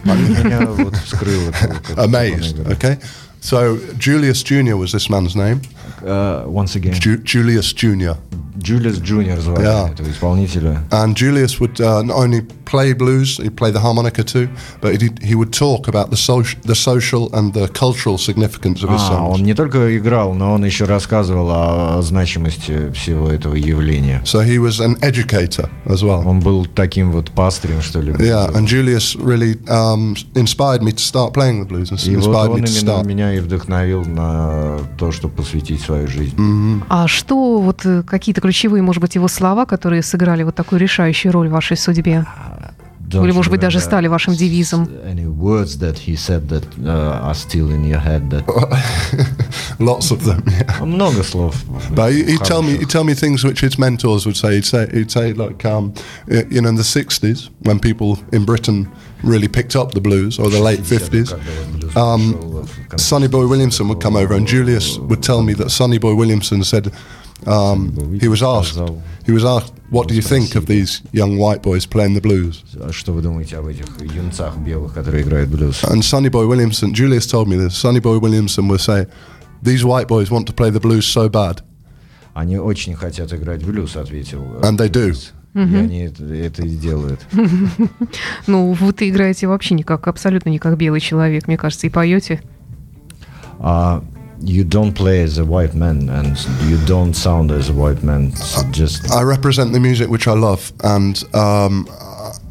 amazed. 1.97 2.59
Okay, 2.73 2.99
so 3.40 3.79
Julius 3.99 4.42
Jr. 4.42 4.77
was 4.77 4.92
this 4.92 5.09
man's 5.11 5.35
name. 5.37 5.61
Uh, 6.04 6.44
once 6.48 6.76
again. 6.76 6.94
Ju 6.94 7.18
Julius 7.24 7.74
Jr. 7.74 8.14
Julius 8.58 9.00
Jr. 9.02 9.39
звали 9.39 9.65
yeah. 9.65 9.91
этого 9.91 10.10
исполнителя. 10.10 10.84
And 10.91 11.15
Julius 11.15 11.60
would 11.60 11.80
uh, 11.80 12.02
not 12.04 12.17
only 12.17 12.46
play 12.65 12.93
blues, 12.93 13.38
he'd 13.38 13.56
play 13.56 13.72
the 13.72 13.80
harmonica 13.80 14.24
too, 14.24 14.50
but 14.82 15.02
he, 15.02 15.10
he 15.22 15.36
would 15.36 15.54
talk 15.54 15.88
about 15.88 16.10
the, 16.10 16.17
social, 16.17 16.60
the 16.63 16.76
social 16.76 17.34
and 17.34 17.54
the 17.54 17.67
cultural 17.70 18.17
significance 18.17 18.84
of 18.84 18.89
his 18.89 19.02
а, 19.02 19.08
songs. 19.08 19.36
он 19.36 19.43
не 19.43 19.54
только 19.54 19.98
играл, 19.98 20.34
но 20.34 20.54
он 20.54 20.65
еще 20.65 20.86
рассказывал 20.86 21.50
о, 21.50 21.98
о 21.98 22.02
значимости 22.02 22.91
всего 22.91 23.30
этого 23.30 23.56
явления. 23.56 24.22
So 24.26 24.41
he 24.41 24.60
was 24.60 24.80
an 24.80 24.98
educator 25.02 25.70
as 25.86 26.04
well. 26.04 26.26
Он 26.26 26.39
был 26.39 26.65
таким 26.65 27.12
вот 27.12 27.32
пастырем, 27.32 27.82
что 27.82 28.02
ли. 28.02 28.12
Yeah, 28.13 28.54
and 28.54 28.67
Julius 28.67 29.15
really 29.15 29.58
um, 29.67 30.15
inspired 30.36 30.82
me 30.82 30.91
to 30.91 30.99
start 30.99 31.34
playing 31.34 31.62
the 31.62 31.68
blues 31.68 31.91
and 31.91 31.99
и 32.05 32.16
inspired 32.16 32.49
вот 32.49 32.55
он 32.55 32.62
me 32.62 32.66
to 32.66 32.82
именно 32.82 33.01
start. 33.01 33.05
меня 33.05 33.34
и 33.34 33.39
вдохновил 33.39 34.03
на 34.03 34.80
то, 34.97 35.12
чтобы 35.12 35.36
посвятить 35.36 35.82
свою 35.82 36.08
жизнь. 36.08 36.36
Mm-hmm. 36.36 36.84
А 36.89 37.08
что 37.08 37.60
вот 37.60 37.86
какие-то 38.05 38.41
ключевые, 38.48 38.82
может 38.82 39.02
быть, 39.02 39.16
его 39.16 39.28
слова, 39.28 39.66
которые 39.66 40.02
сыграли 40.02 40.43
вот 40.43 40.56
такую 40.56 40.80
решающую 40.80 41.34
роль 41.34 41.50
в 41.50 41.52
вашей 41.52 41.76
судьбе? 41.76 42.26
Don't 43.10 43.24
Или, 43.24 43.34
может 43.34 43.52
быть, 43.52 43.62
даже 43.62 43.80
стали 43.80 44.08
вашим 44.08 44.36
девизом? 44.36 44.86
Uh. 44.86 45.24
Lots 49.80 50.12
of 50.12 50.24
them. 50.24 50.43
Yeah. 50.45 50.86
Много 50.86 51.24
слов. 51.24 51.56
But 51.91 52.12
he, 52.12 52.24
he'd 52.24 52.43
tell 52.43 52.62
me, 52.62 52.78
he'd 52.78 52.89
tell 52.89 53.04
me 53.04 53.14
things 53.14 53.43
which 53.43 53.62
his 53.62 53.78
mentors 53.78 54.26
would 54.26 54.36
say. 54.36 54.56
He'd 54.56 54.66
say, 54.66 54.89
he'd 54.91 55.12
say 55.12 55.34
like, 55.34 55.64
um, 55.66 55.93
you 56.28 56.62
know, 56.62 56.70
in 56.70 56.76
the 56.76 56.84
'60s 56.84 57.50
when 57.64 57.80
people 57.80 58.20
in 58.34 58.45
Britain 58.45 58.89
really 59.24 59.48
picked 59.48 59.76
up 59.76 59.93
the 59.93 60.02
blues, 60.02 60.38
or 60.38 60.50
the 60.50 60.60
late 60.60 60.82
'50s, 60.82 61.34
um, 61.95 62.68
Sonny 62.98 63.28
Boy 63.28 63.48
Williamson 63.48 63.88
would 63.88 64.02
come 64.02 64.18
over, 64.18 64.34
and 64.34 64.45
Julius 64.45 64.98
would 64.98 65.24
tell 65.24 65.43
me 65.43 65.54
that 65.54 65.70
Sonny 65.70 65.98
Boy 65.98 66.14
Williamson 66.14 66.64
said 66.64 66.91
um, 67.46 67.94
he 68.20 68.28
was 68.28 68.42
asked, 68.42 68.80
he 69.26 69.32
was 69.32 69.46
asked, 69.46 69.74
what 69.90 70.08
do 70.08 70.16
you 70.16 70.22
think 70.22 70.56
of 70.56 70.66
these 70.66 71.02
young 71.12 71.38
white 71.38 71.62
boys 71.62 71.86
playing 71.86 72.14
the 72.14 72.22
blues? 72.22 72.64
Что 72.92 73.14
вы 73.14 73.22
думаете 73.22 73.58
об 73.58 73.68
этих 73.68 73.86
юнцах 74.02 74.58
белых, 74.58 74.94
которые 74.94 75.24
играют 75.24 75.50
блюз? 75.50 75.84
And 75.84 76.02
Sonny 76.02 76.30
Boy 76.30 76.48
Williamson, 76.48 76.94
Julius 76.94 77.28
told 77.28 77.48
me 77.48 77.56
this. 77.58 77.76
Sonny 77.76 78.00
Boy 78.00 78.18
Williamson 78.20 78.68
would 78.68 78.82
say, 78.82 79.08
these 79.62 79.86
white 79.86 80.08
boys 80.08 80.32
want 80.32 80.48
to 80.48 80.54
play 80.54 80.70
the 80.72 80.80
blues 80.80 81.06
so 81.06 81.30
bad. 81.30 81.62
Они 82.34 82.58
очень 82.58 82.96
хотят 82.96 83.34
играть 83.34 83.64
блюз, 83.64 83.96
ответил. 83.96 84.44
And 84.62 84.78
they 84.78 84.90
do. 84.90 85.16
И 85.56 85.60
они 85.60 86.02
это, 86.02 86.24
это 86.24 86.62
и 86.62 86.76
делают. 86.76 87.20
ну, 88.46 88.74
вы-то 88.74 89.10
играете 89.10 89.48
вообще 89.48 89.74
не 89.74 89.82
как, 89.82 90.08
абсолютно 90.08 90.50
не 90.50 90.60
как 90.60 90.78
белый 90.78 91.00
человек, 91.00 91.48
мне 91.48 91.58
кажется, 91.58 91.88
и 91.88 91.90
поете. 91.90 92.44
А 93.60 94.04
you 94.42 94.64
don't 94.64 94.94
play 94.94 95.22
as 95.22 95.38
a 95.38 95.46
white 95.46 95.74
man 95.74 96.10
and 96.10 96.38
you 96.70 96.78
don't 96.86 97.14
sound 97.14 97.52
as 97.52 97.70
a 97.70 97.74
white 97.74 98.04
man. 98.04 98.32
So 98.36 98.64
just 98.72 99.12
I 99.12 99.24
represent 99.24 99.74
the 99.74 99.80
music 99.80 100.10
which 100.10 100.28
I 100.28 100.34
love, 100.34 100.72
and 100.84 101.22
um, 101.34 101.88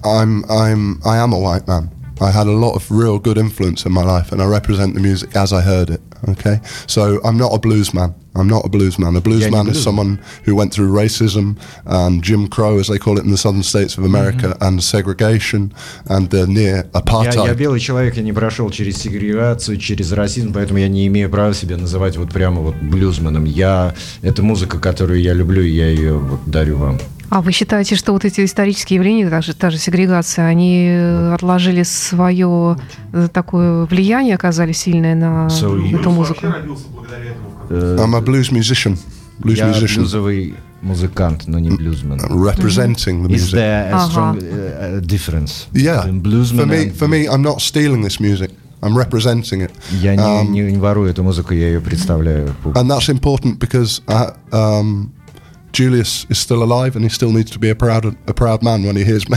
I'm 0.04 0.44
I'm 0.50 1.00
I 1.04 1.16
am 1.18 1.32
a 1.32 1.38
white 1.38 1.66
man. 1.66 1.90
I 2.21 2.29
had 2.29 2.45
a 2.45 2.51
lot 2.51 2.75
of 2.75 2.91
real 2.91 3.17
good 3.17 3.37
influence 3.37 3.83
in 3.85 3.91
my 3.91 4.03
life, 4.03 4.31
and 4.31 4.41
I 4.41 4.45
represent 4.45 4.93
the 4.93 4.99
music 4.99 5.35
as 5.35 5.51
I 5.51 5.61
heard 5.61 5.89
it. 5.89 6.01
Okay, 6.29 6.59
so 6.85 7.19
I'm 7.23 7.35
not 7.35 7.51
a 7.51 7.57
blues 7.57 7.95
man. 7.95 8.13
I'm 8.35 8.47
not 8.47 8.63
a 8.63 8.69
blues 8.69 8.99
man. 8.99 9.15
A 9.15 9.21
blues 9.21 9.41
yeah, 9.41 9.49
man 9.49 9.67
is 9.67 9.81
someone 9.81 10.19
who 10.43 10.53
went 10.53 10.71
through 10.71 10.91
racism 10.91 11.57
and 11.85 12.23
Jim 12.23 12.47
Crow, 12.47 12.77
as 12.77 12.89
they 12.89 12.99
call 12.99 13.17
it 13.17 13.25
in 13.25 13.31
the 13.31 13.37
southern 13.37 13.63
states 13.63 13.97
of 13.97 14.05
America, 14.05 14.49
mm-hmm. 14.49 14.63
and 14.63 14.83
segregation 14.83 15.73
and 16.05 16.29
the 16.29 16.45
near 16.45 16.83
apartheid. 16.93 17.33
Я, 17.33 17.47
я 17.47 17.53
белый 17.55 17.79
человек, 17.79 18.15
я 18.17 18.21
не 18.21 18.33
прошел 18.33 18.69
через 18.69 18.97
сегрегацию, 18.97 19.77
через 19.77 20.11
расизм, 20.11 20.53
поэтому 20.53 20.77
я 20.77 20.87
не 20.87 21.07
имею 21.07 21.27
права 21.29 21.55
себя 21.55 21.77
называть 21.77 22.17
вот 22.17 22.31
прямо 22.31 22.61
вот 22.61 22.75
блюзменом. 22.75 23.45
Я 23.45 23.95
это 24.21 24.43
музыка, 24.43 24.77
которую 24.77 25.21
я 25.21 25.33
люблю, 25.33 25.63
и 25.63 25.71
я 25.71 25.87
ее 25.87 26.19
вот 26.19 26.41
дарю 26.45 26.77
вам. 26.77 26.99
А 27.28 27.40
вы 27.42 27.52
считаете, 27.52 27.96
что 27.96 28.12
вот 28.12 28.24
эти 28.24 28.44
исторические 28.44 28.96
явления, 28.98 29.28
та 29.28 29.40
же, 29.42 29.54
та 29.54 29.70
же 29.70 29.78
сегрегация, 29.78 30.46
они 30.46 30.88
отложили 31.34 31.82
свое 31.82 32.76
э, 33.12 33.28
такое 33.32 33.84
влияние, 33.86 34.36
оказали 34.36 34.72
сильное 34.72 35.14
на 35.14 35.48
so 35.48 35.76
эту 35.98 36.10
музыку? 36.10 36.46
I'm 37.68 38.14
a 38.14 38.20
blues 38.20 38.52
musician. 38.52 38.96
Blues 39.40 39.56
Я 39.58 39.66
musician. 39.70 39.96
блюзовый 40.02 40.54
музыкант, 40.82 41.46
но 41.46 41.58
не 41.58 41.70
блюзмен. 41.70 42.18
Representing 42.20 43.22
the 43.26 43.30
Is 43.34 43.52
music. 43.52 43.54
there 43.54 43.90
a 43.92 44.06
strong 44.08 44.38
uh, 44.38 45.00
difference 45.00 45.66
Yeah. 45.72 46.04
between 46.04 46.22
bluesman 46.22 46.60
For 46.60 46.66
me, 46.66 46.82
and... 46.84 46.96
for 46.96 47.08
me, 47.08 47.26
I'm 47.26 47.42
not 47.42 47.60
stealing 47.60 48.02
this 48.02 48.20
music. 48.20 48.50
I'm 48.82 48.96
representing 48.96 49.62
it. 49.62 49.72
Я 50.00 50.14
не, 50.14 50.22
Um, 50.22 50.50
не, 50.52 50.60
не 50.72 50.78
ворую 50.78 51.10
эту 51.10 51.22
музыку, 51.24 51.54
я 51.54 51.66
ее 51.68 51.80
представляю. 51.80 52.54
And 52.74 52.88
that's 52.88 53.08
important 53.08 53.58
because 53.58 54.00
I, 54.06 54.32
um, 54.52 55.10
Julius 55.76 56.24
is 56.30 56.38
still 56.38 56.62
alive 56.62 56.96
and 56.96 57.04
he 57.04 57.10
still 57.10 57.32
needs 57.32 57.50
to 57.50 57.58
be 57.58 57.68
a 57.68 57.74
proud 57.74 58.04
a 58.26 58.32
proud 58.32 58.62
man 58.62 58.82
when 58.86 58.96
he 58.96 59.04
hears 59.04 59.28
me. 59.28 59.36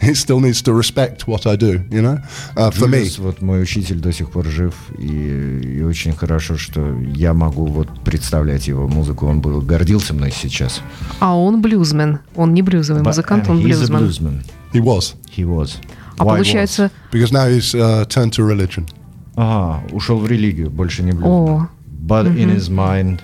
he 0.00 0.14
still 0.14 0.38
needs 0.38 0.62
to 0.62 0.72
respect 0.72 1.26
what 1.26 1.46
I 1.48 1.56
do, 1.56 1.82
you 1.90 2.00
know. 2.00 2.18
Uh, 2.56 2.70
for 2.70 2.86
me, 2.86 3.02
Джулиус, 3.02 3.18
вот 3.18 3.42
мой 3.42 3.60
учитель 3.60 3.98
до 3.98 4.12
сих 4.12 4.30
пор 4.30 4.46
жив, 4.46 4.72
и, 4.96 5.78
и 5.78 5.82
очень 5.82 6.12
хорошо, 6.12 6.56
что 6.56 6.96
я 7.16 7.34
могу 7.34 7.66
вот 7.66 7.88
представлять 8.04 8.68
его 8.68 8.86
музыку. 8.86 9.26
Он 9.26 9.40
был 9.40 9.60
гордился 9.62 10.14
мной 10.14 10.30
сейчас. 10.30 10.80
А 11.18 11.36
он 11.36 11.60
блюзмен. 11.60 12.20
Он 12.36 12.54
не 12.54 12.62
блюзовый 12.62 13.02
But, 13.02 13.06
музыкант, 13.06 13.48
uh, 13.48 13.50
он 13.50 13.58
he's 13.58 13.82
a 13.82 13.88
блюзмен. 13.88 13.98
bluesman. 13.98 14.44
he 14.72 14.80
was. 14.80 15.16
He 15.36 15.44
was. 15.44 15.76
А 16.18 16.24
Why 16.24 16.36
получается... 16.36 16.84
Was? 16.84 17.12
Because 17.12 17.32
now 17.32 17.48
he's 17.48 17.74
uh, 17.74 18.04
turned 18.04 18.32
to 18.34 18.46
religion. 18.46 18.86
Ага, 19.34 19.82
ушел 19.92 20.18
в 20.18 20.26
религию, 20.28 20.70
больше 20.70 21.02
не 21.02 21.10
блюз. 21.10 21.26
Oh. 21.26 21.68
But 22.06 22.26
mm-hmm. 22.26 22.38
in 22.38 22.50
his 22.50 22.70
mind... 22.70 23.20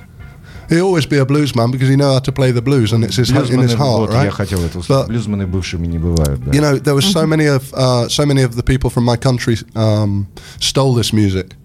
He'll 0.69 0.87
always 0.87 1.07
be 1.07 1.17
a 1.17 1.25
blues 1.25 1.55
man 1.55 1.71
because 1.71 1.89
he 1.89 1.97
know 1.97 2.13
how 2.13 2.19
to 2.21 2.33
play 2.33 2.51
the 2.51 2.61
blues 2.61 2.93
and 2.93 3.03
it's 3.03 3.17
his, 3.17 3.31
in 3.31 3.61
his 3.61 3.75
heart, 3.75 4.01
вот, 4.01 4.11
right? 4.11 4.25
Я 4.25 4.31
хотел 4.31 4.61
это 4.63 4.79
But, 4.81 5.09
Блюзмены 5.09 5.47
бывшими 5.47 5.87
не 5.87 5.99
бывают, 5.99 6.45
да. 6.45 6.53
You 6.53 6.61
know, 6.61 6.79
there 6.79 6.95
was 6.95 7.07
so 7.07 7.27
many 7.27 7.47
of 7.47 7.73
uh, 7.73 8.09
so 8.09 8.27
many 8.27 8.43
of 8.43 8.55
the 8.55 8.63
people 8.63 8.91
from 8.91 9.05
my 9.05 9.17
country 9.17 9.57
um, 9.75 10.27
stole 10.61 10.95
this 10.95 11.13
music 11.13 11.57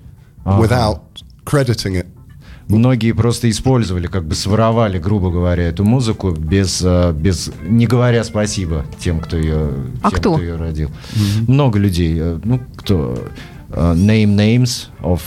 ага. 0.46 0.62
without 0.62 1.02
crediting 1.46 1.96
it. 1.96 2.08
Многие 2.70 3.12
просто 3.12 3.50
использовали, 3.50 4.08
как 4.08 4.26
бы 4.26 4.36
своровали, 4.36 4.98
грубо 4.98 5.30
говоря, 5.30 5.64
эту 5.64 5.84
музыку 5.84 6.32
без, 6.32 6.82
без 7.14 7.52
не 7.62 7.88
говоря 7.88 8.24
спасибо 8.24 8.86
тем, 9.00 9.20
кто 9.20 9.36
ее, 9.36 9.70
а 10.02 10.10
тем, 10.10 10.20
кто? 10.20 10.34
кто 10.34 10.42
ее 10.42 10.56
родил. 10.56 10.90
Mm-hmm. 10.90 11.52
Много 11.52 11.78
людей. 11.78 12.22
Ну, 12.44 12.62
кто? 12.78 13.28
Uh, 13.70 13.96
name 13.96 14.36
names 14.36 14.90
of 15.02 15.22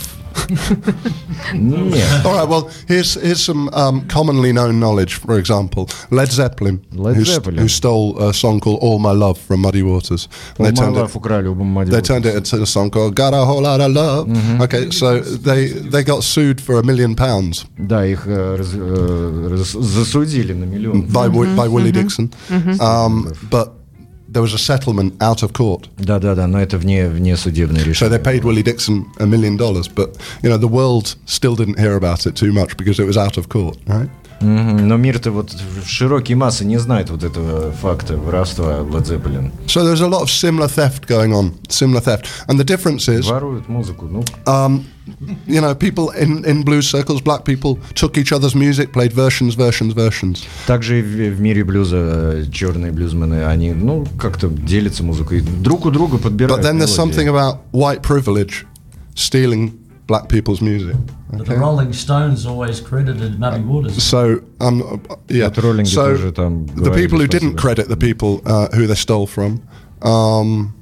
All 2.24 2.34
right. 2.36 2.48
Well, 2.48 2.70
here's 2.88 3.14
here's 3.14 3.42
some 3.42 3.68
um, 3.72 4.06
commonly 4.08 4.52
known 4.52 4.80
knowledge. 4.80 5.14
For 5.14 5.38
example, 5.38 5.88
Led 6.10 6.30
Zeppelin, 6.30 6.84
Led 6.92 7.16
who, 7.16 7.24
Zeppelin. 7.24 7.58
who 7.58 7.68
stole 7.68 8.18
a 8.18 8.32
song 8.34 8.60
called 8.60 8.80
"All 8.82 8.98
My 8.98 9.12
Love" 9.12 9.38
from 9.38 9.60
Muddy 9.60 9.82
Waters. 9.82 10.28
All 10.58 10.64
they 10.64 10.72
My 10.72 10.80
turned 10.80 10.96
Love 10.96 11.10
it, 11.10 11.16
украли 11.16 11.48
у 11.48 11.54
Muddy 11.54 11.90
They 11.90 12.00
turned 12.00 12.26
it 12.26 12.34
into 12.34 12.62
a 12.62 12.66
song 12.66 12.90
called 12.90 13.14
"Got 13.14 13.34
a 13.34 13.44
Whole 13.44 13.62
Lot 13.62 13.80
of 13.80 13.92
Love." 13.92 14.28
Mm-hmm. 14.28 14.62
Okay, 14.62 14.90
so 14.90 15.20
they 15.20 15.68
they 15.68 16.02
got 16.02 16.22
sued 16.22 16.60
for 16.60 16.78
a 16.78 16.82
million 16.82 17.14
pounds. 17.14 17.66
Да, 17.78 18.04
их 18.04 18.26
раз, 18.26 18.74
раз, 18.74 19.72
засудили 19.72 20.52
на 20.52 20.64
миллион. 20.64 21.02
By 21.02 21.28
mm-hmm. 21.28 21.56
by 21.56 21.68
Willie 21.68 21.92
mm-hmm. 21.92 22.02
Dixon, 22.02 22.30
mm-hmm. 22.48 22.80
Um, 22.80 23.32
but 23.50 23.75
there 24.36 24.42
was 24.42 24.54
a 24.54 24.58
settlement 24.58 25.14
out 25.20 25.42
of 25.42 25.52
court. 25.52 25.88
Да, 25.98 26.18
да, 26.18 26.34
да, 26.34 26.46
но 26.46 26.60
это 26.60 26.78
вне, 26.78 27.08
вне 27.08 27.36
судебное 27.36 27.84
решение. 27.84 28.08
So 28.08 28.08
they 28.08 28.22
paid 28.22 28.44
Willie 28.44 28.62
Dixon 28.62 29.06
a 29.18 29.26
million 29.26 29.56
dollars, 29.56 29.88
but 29.88 30.16
you 30.42 30.48
know 30.48 30.58
the 30.58 30.68
world 30.68 31.16
still 31.26 31.54
didn't 31.54 31.78
hear 31.78 31.96
about 31.96 32.26
it 32.26 32.34
too 32.34 32.52
much 32.52 32.76
because 32.76 32.98
it 32.98 33.06
was 33.06 33.16
out 33.16 33.36
of 33.36 33.48
court, 33.48 33.78
right? 33.86 34.08
Mm-hmm. 34.40 34.88
Но 34.88 34.96
мир-то 34.96 35.30
вот 35.30 35.54
широкие 35.86 36.36
массы 36.36 36.64
не 36.64 36.78
знают 36.78 37.10
вот 37.10 37.22
этого 37.22 37.70
факта 37.72 38.16
воровства 38.16 38.80
Led 38.80 39.06
Zeppelin. 39.06 39.52
So 39.66 39.84
there's 39.84 40.00
a 40.00 40.08
lot 40.08 40.22
of 40.22 40.30
similar 40.30 40.66
theft 40.66 41.06
going 41.06 41.32
on, 41.32 41.54
similar 41.68 42.00
theft, 42.00 42.26
and 42.48 42.58
the 42.58 42.64
difference 42.64 43.08
is. 43.08 43.28
Воруют 43.28 43.68
музыку, 43.68 44.06
ну. 44.06 44.24
Um, 44.46 44.84
you 45.46 45.60
know, 45.60 45.74
people 45.74 46.10
in, 46.10 46.44
in 46.44 46.62
blues 46.62 46.88
circles, 46.88 47.20
black 47.20 47.44
people 47.44 47.78
took 47.94 48.16
each 48.16 48.32
other's 48.32 48.54
music, 48.54 48.92
played 48.92 49.12
versions, 49.12 49.54
versions, 49.54 49.94
versions. 49.94 50.46
Также 50.66 51.02
в, 51.02 51.36
в 51.36 51.40
мире 51.40 51.64
блюза 51.64 52.46
черные 52.52 52.92
блюзмены, 52.92 53.44
они, 53.44 53.72
ну, 53.72 54.06
как-то 54.18 54.48
делятся 54.48 55.02
музыкой, 55.02 55.40
друг 55.40 55.86
у 55.86 55.90
друга 55.90 56.18
подбирают. 56.18 56.60
But 56.60 56.62
then 56.62 56.78
there's 56.78 56.94
something 56.94 57.28
about 57.28 57.58
white 57.72 58.02
privilege 58.02 58.66
stealing 59.14 59.72
black 60.06 60.28
people's 60.28 60.60
music. 60.60 60.96
Okay? 61.34 61.44
The 61.44 61.56
Rolling 61.56 61.92
Stones 61.92 62.44
always 62.44 62.80
credited 62.80 63.38
Muddy 63.38 63.62
Waters. 63.62 64.02
So, 64.02 64.42
um, 64.60 65.02
yeah. 65.28 65.50
So 65.52 66.16
the 66.16 66.92
people 66.94 67.18
who 67.18 67.26
didn't 67.26 67.56
credit 67.56 67.88
the 67.88 67.96
people 67.96 68.42
uh, 68.44 68.68
who 68.68 68.86
they 68.86 68.94
stole 68.94 69.26
from. 69.26 69.62
Um, 70.02 70.74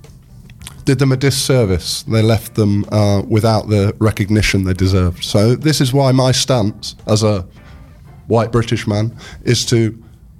did 0.85 0.99
them 0.99 1.11
a 1.11 1.17
disservice. 1.17 2.03
They 2.03 2.21
left 2.21 2.55
them 2.55 2.85
uh, 2.89 3.23
without 3.27 3.67
the 3.69 3.93
recognition 3.99 4.63
they 4.63 4.73
deserved. 4.73 5.23
So 5.23 5.55
this 5.55 5.81
is 5.81 5.91
why 5.91 6.11
my 6.11 6.31
stance 6.31 6.95
as 7.07 7.23
a 7.23 7.45
white 8.27 8.51
British 8.51 8.87
man 8.87 9.11
is 9.43 9.65
to 9.65 9.97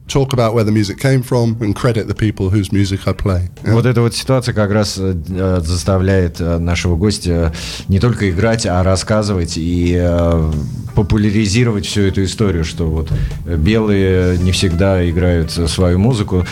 talk 0.07 0.33
about 0.33 0.53
where 0.53 0.63
the 0.63 0.71
music 0.71 0.99
came 0.99 1.23
from 1.23 1.57
and 1.61 1.75
credit 1.75 2.07
the 2.07 2.13
people 2.13 2.49
whose 2.49 2.71
music 2.71 3.07
I 3.07 3.13
play. 3.13 3.49
Yeah? 3.63 3.73
Вот 3.73 3.85
эта 3.85 4.01
вот 4.01 4.13
ситуация 4.13 4.53
как 4.53 4.71
раз 4.71 4.97
э, 4.99 5.61
заставляет 5.61 6.39
э, 6.39 6.59
нашего 6.59 6.95
гостя 6.95 7.51
не 7.87 7.99
только 7.99 8.29
играть, 8.29 8.67
а 8.67 8.83
рассказывать 8.83 9.57
и 9.57 9.97
э, 9.99 10.51
популяризировать 10.95 11.87
всю 11.87 12.01
эту 12.01 12.23
историю, 12.23 12.63
что 12.63 12.85
вот 12.85 13.11
белые 13.45 14.37
не 14.37 14.51
всегда 14.51 15.07
играют 15.09 15.51
свою 15.51 15.97
музыку. 15.97 16.45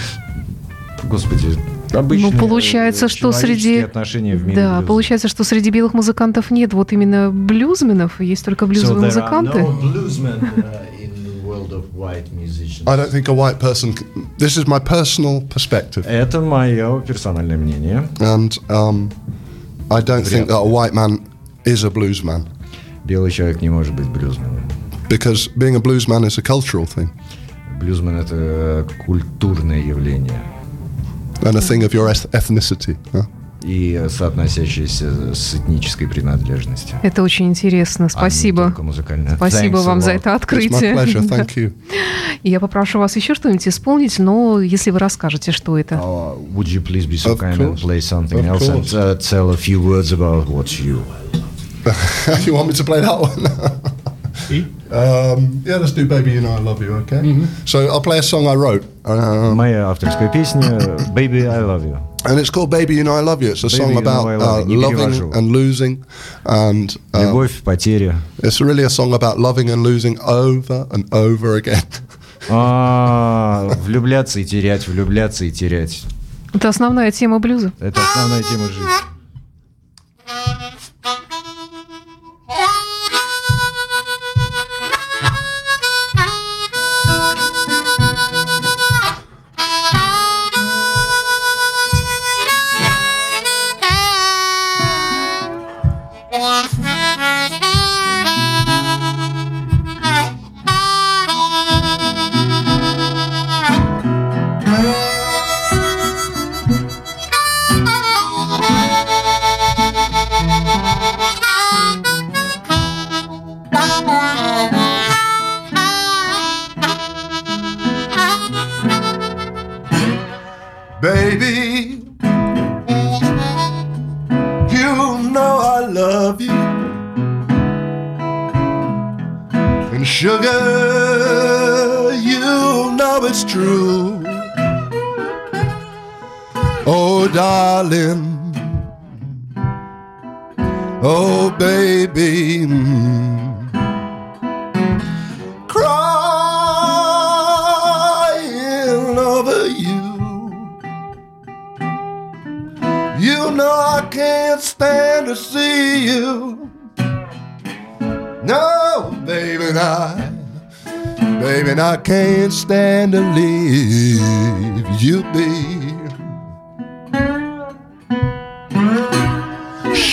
Господи, 1.03 1.57
ну, 1.93 2.31
получается, 2.31 3.07
что 3.07 3.31
среди... 3.31 3.79
отношения 3.79 4.35
в 4.35 4.45
мире 4.45 4.55
Да, 4.55 4.77
блюза. 4.77 4.87
получается, 4.87 5.27
что 5.27 5.43
среди 5.43 5.69
белых 5.69 5.93
музыкантов 5.93 6.49
нет 6.51 6.73
вот 6.73 6.91
именно 6.91 7.29
блюзменов, 7.31 8.19
есть 8.19 8.43
только 8.43 8.65
блюзовые 8.65 9.03
so 9.03 9.05
музыканты. 9.05 9.59
I 12.85 12.95
don't 12.97 13.11
think 13.11 13.27
a 13.27 13.33
white 13.33 13.59
person. 13.59 13.93
This 14.37 14.57
is 14.57 14.67
my 14.67 14.79
personal 14.79 15.41
perspective. 15.47 16.05
Это 16.07 16.41
мое 16.41 17.01
персональное 17.01 17.57
мнение. 17.57 18.07
And 18.19 18.57
um, 18.69 19.11
I 19.89 20.01
don't 20.01 20.25
think 20.25 20.47
that 20.47 20.57
a 20.57 20.65
white 20.65 20.93
man 20.93 21.19
is 21.65 21.83
a 21.83 21.91
blues 21.91 22.23
man. 22.23 22.47
Белый 23.05 23.31
человек 23.31 23.61
не 23.61 23.69
может 23.69 23.93
быть 23.93 24.07
блюзменом. 24.07 24.63
Because 25.09 25.47
being 25.55 25.75
a 25.75 25.79
blues 25.79 26.07
man 26.07 26.23
is 26.23 26.37
a 26.37 26.41
cultural 26.41 26.85
thing. 26.85 27.09
Блюзмен 27.79 28.17
это 28.17 28.87
культурное 29.05 29.79
явление 29.79 30.41
and 31.45 31.55
a 31.55 31.61
thing 31.61 31.83
of 31.83 31.93
your 31.93 32.09
ethnicity. 32.31 32.97
Huh? 33.11 33.25
и 33.63 34.07
соотносящиеся 34.09 35.33
с 35.33 35.55
этнической 35.55 36.07
принадлежностью. 36.07 36.97
Это 37.01 37.23
очень 37.23 37.47
интересно. 37.47 38.09
Спасибо. 38.09 38.73
А 38.77 39.35
Спасибо 39.35 39.79
Thanks 39.79 39.83
вам 39.83 40.01
за 40.01 40.11
это 40.11 40.35
открытие. 40.35 40.93
Thank 40.93 41.55
you. 41.55 41.73
Я 42.43 42.59
попрошу 42.59 42.99
вас 42.99 43.15
еще 43.15 43.35
что-нибудь 43.35 43.67
исполнить, 43.67 44.19
но 44.19 44.59
если 44.59 44.91
вы 44.91 44.99
расскажете, 44.99 45.51
что 45.51 45.77
это. 45.77 45.95
Uh, 45.95 46.37
would 46.53 46.67
you 46.67 46.83
please 46.83 47.07
be 47.07 47.15
so 47.15 47.33
of 47.33 47.39
kind 47.39 47.57
course. 47.57 47.75
and 47.75 47.81
play 47.81 48.01
something 48.01 48.39
of 48.39 48.45
else 48.45 48.67
course. 48.67 48.93
and 48.93 48.93
uh, 48.93 49.15
tell 49.15 49.49
a 49.51 49.57
few 49.57 49.81
words 49.81 50.11
about 50.11 50.49
what 50.49 50.79
you... 50.79 51.03
you 52.45 52.53
want 52.53 52.67
me 52.67 52.73
to 52.73 52.83
play 52.83 52.99
that 52.99 53.17
one? 53.17 53.47
Um, 54.92 55.62
yeah, 55.64 55.76
let's 55.76 55.92
do 55.92 56.06
"Baby 56.06 56.32
You 56.32 56.40
Know 56.40 56.52
I 56.52 56.60
Love 56.60 56.82
You." 56.82 56.94
Okay. 57.02 57.16
Mm-hmm. 57.16 57.44
So 57.66 57.86
I'll 57.88 58.00
play 58.00 58.18
a 58.18 58.22
song 58.22 58.46
I 58.46 58.54
wrote. 58.54 58.84
Um, 59.04 59.56
Моя 59.56 59.90
авторская 59.90 60.28
песня 60.30 60.78
"Baby 61.14 61.46
I 61.46 61.60
Love 61.60 61.84
You." 61.84 61.98
And 62.24 62.38
it's 62.38 62.50
called 62.50 62.70
"Baby 62.70 62.94
You 62.96 63.04
Know 63.04 63.14
I 63.14 63.20
Love 63.20 63.42
You." 63.42 63.52
It's 63.52 63.64
a 63.64 63.68
Baby, 63.68 63.76
song 63.76 63.96
about 63.96 64.26
uh, 64.26 64.64
loving 64.66 65.34
and 65.34 65.52
losing, 65.52 66.04
and 66.44 66.96
uh, 67.14 67.20
любовь, 67.22 67.62
потеря. 67.62 68.16
It's 68.42 68.60
really 68.60 68.84
a 68.84 68.90
song 68.90 69.12
about 69.14 69.38
loving 69.38 69.70
and 69.70 69.82
losing 69.82 70.18
over 70.20 70.86
and 70.90 71.06
over 71.12 71.56
again. 71.56 71.84
А, 72.50 73.68
влюбляться 73.84 74.40
и 74.40 74.44
терять, 74.44 74.86
влюбляться 74.86 75.44
и 75.44 75.50
терять. 75.50 76.04
Это 76.54 76.68
основная 76.68 77.10
тема 77.10 77.40
блюза. 77.40 77.72
Это 77.80 78.00
основная 78.00 78.42
тема 78.42 78.68
жизни. 78.68 79.11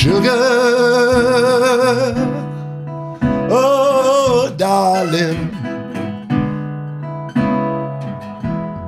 sugar. 0.01 0.31
Oh, 3.51 4.51
darling, 4.57 5.51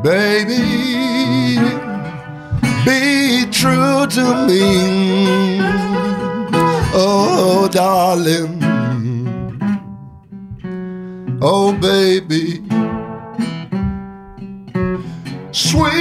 baby, 0.03 1.59
be 2.87 3.45
true 3.51 4.07
to 4.07 4.25
me. 4.47 5.61
Oh, 6.95 7.69
darling, 7.71 8.63
oh, 11.43 11.73
baby, 11.75 12.63
sweet 15.51 15.93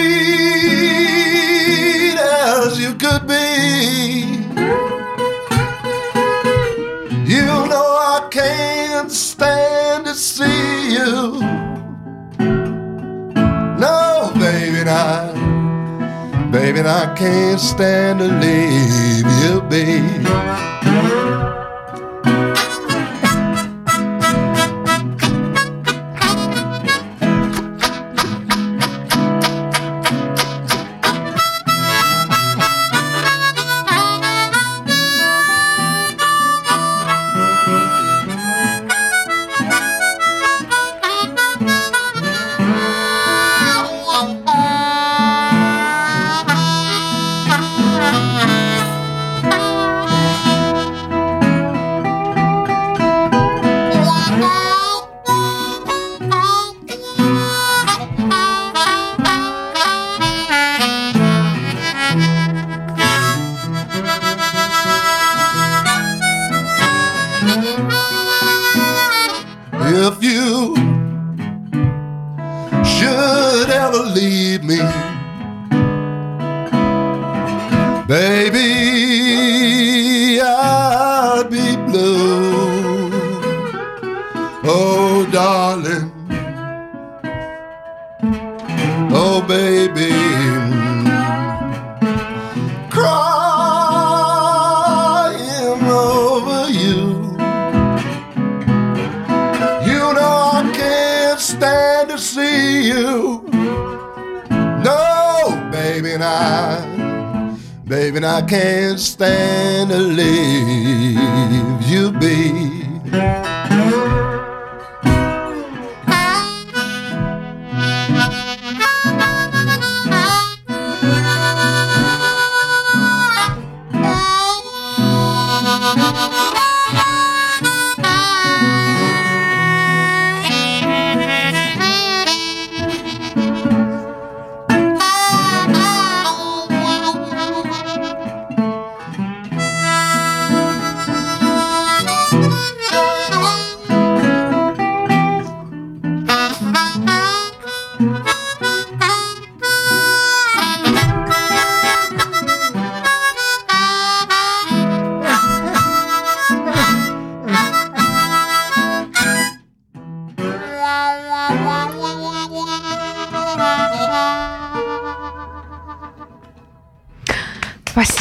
as 2.18 2.80
you 2.80 2.93
could 2.95 3.28
be. 3.28 4.20
To 10.14 10.18
see 10.18 10.91
you. 10.91 11.39
No, 13.80 14.32
baby, 14.36 14.89
I, 14.89 16.49
baby, 16.51 16.82
I 16.82 17.14
can't 17.16 17.59
stand 17.59 18.20
to 18.20 18.28
leave 18.28 19.26
you, 19.41 19.62
babe. 19.70 21.30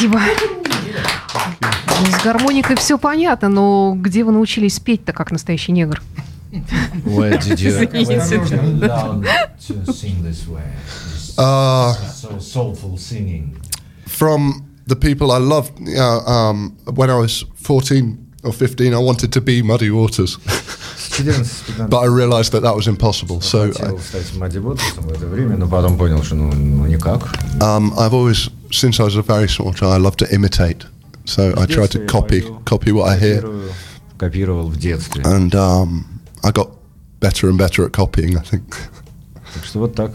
Спасибо. 0.01 0.19
С 2.19 2.23
гармоникой 2.23 2.75
все 2.75 2.97
понятно, 2.97 3.49
но 3.49 3.95
где 3.95 4.23
вы 4.23 4.31
научились 4.31 4.79
петь-то 4.79 5.13
как 5.13 5.31
настоящий 5.31 5.71
негр? 5.73 6.01
Where 7.05 7.37
did 7.37 7.59
you 7.59 7.71
learn 7.77 9.23
to 9.67 9.93
sing 9.93 10.23
this 10.23 10.47
way? 10.47 10.63
Uh, 11.37 11.93
so 11.93 12.39
soulful 12.39 12.97
singing. 12.97 13.55
From 14.07 14.65
the 14.87 14.95
people 14.95 15.31
I 15.31 15.37
loved 15.37 15.71
uh, 15.95 16.25
um, 16.25 16.75
when 16.85 17.09
I 17.11 17.15
was 17.15 17.45
14 17.61 18.17
or 18.43 18.51
15, 18.51 18.93
I 18.93 18.97
wanted 18.97 19.31
to 19.33 19.41
be 19.41 19.61
Muddy 19.61 19.91
Waters. 19.91 20.37
but 21.89 21.99
I 21.99 22.07
realized 22.07 22.51
that 22.53 22.63
that 22.63 22.75
was 22.75 22.87
impossible. 22.87 23.39
So 23.41 23.71
I, 23.79 23.85
um, 27.63 27.93
I've 27.97 28.13
always 28.13 28.49
since 28.71 28.99
I 28.99 29.03
was 29.03 29.15
a 29.15 29.21
very 29.21 29.47
small 29.47 29.73
child, 29.73 29.93
I 29.93 29.97
love 29.97 30.17
to 30.17 30.33
imitate. 30.33 30.85
So 31.25 31.53
I 31.57 31.65
try 31.65 31.87
to 31.87 32.05
copy 32.07 32.41
copy 32.65 32.91
what 32.91 33.09
I 33.09 33.17
hear. 33.17 33.43
Копировал 34.17 34.69
в 34.69 34.77
детстве. 34.77 35.23
And 35.23 35.53
um, 35.55 36.05
I 36.43 36.51
got 36.51 36.69
better 37.19 37.49
and 37.49 37.57
better 37.57 37.85
at 37.85 37.91
copying, 37.91 38.37
I 38.37 38.41
think. 38.41 38.75
Так 39.53 39.65
что 39.65 39.79
вот 39.79 39.95
так. 39.95 40.11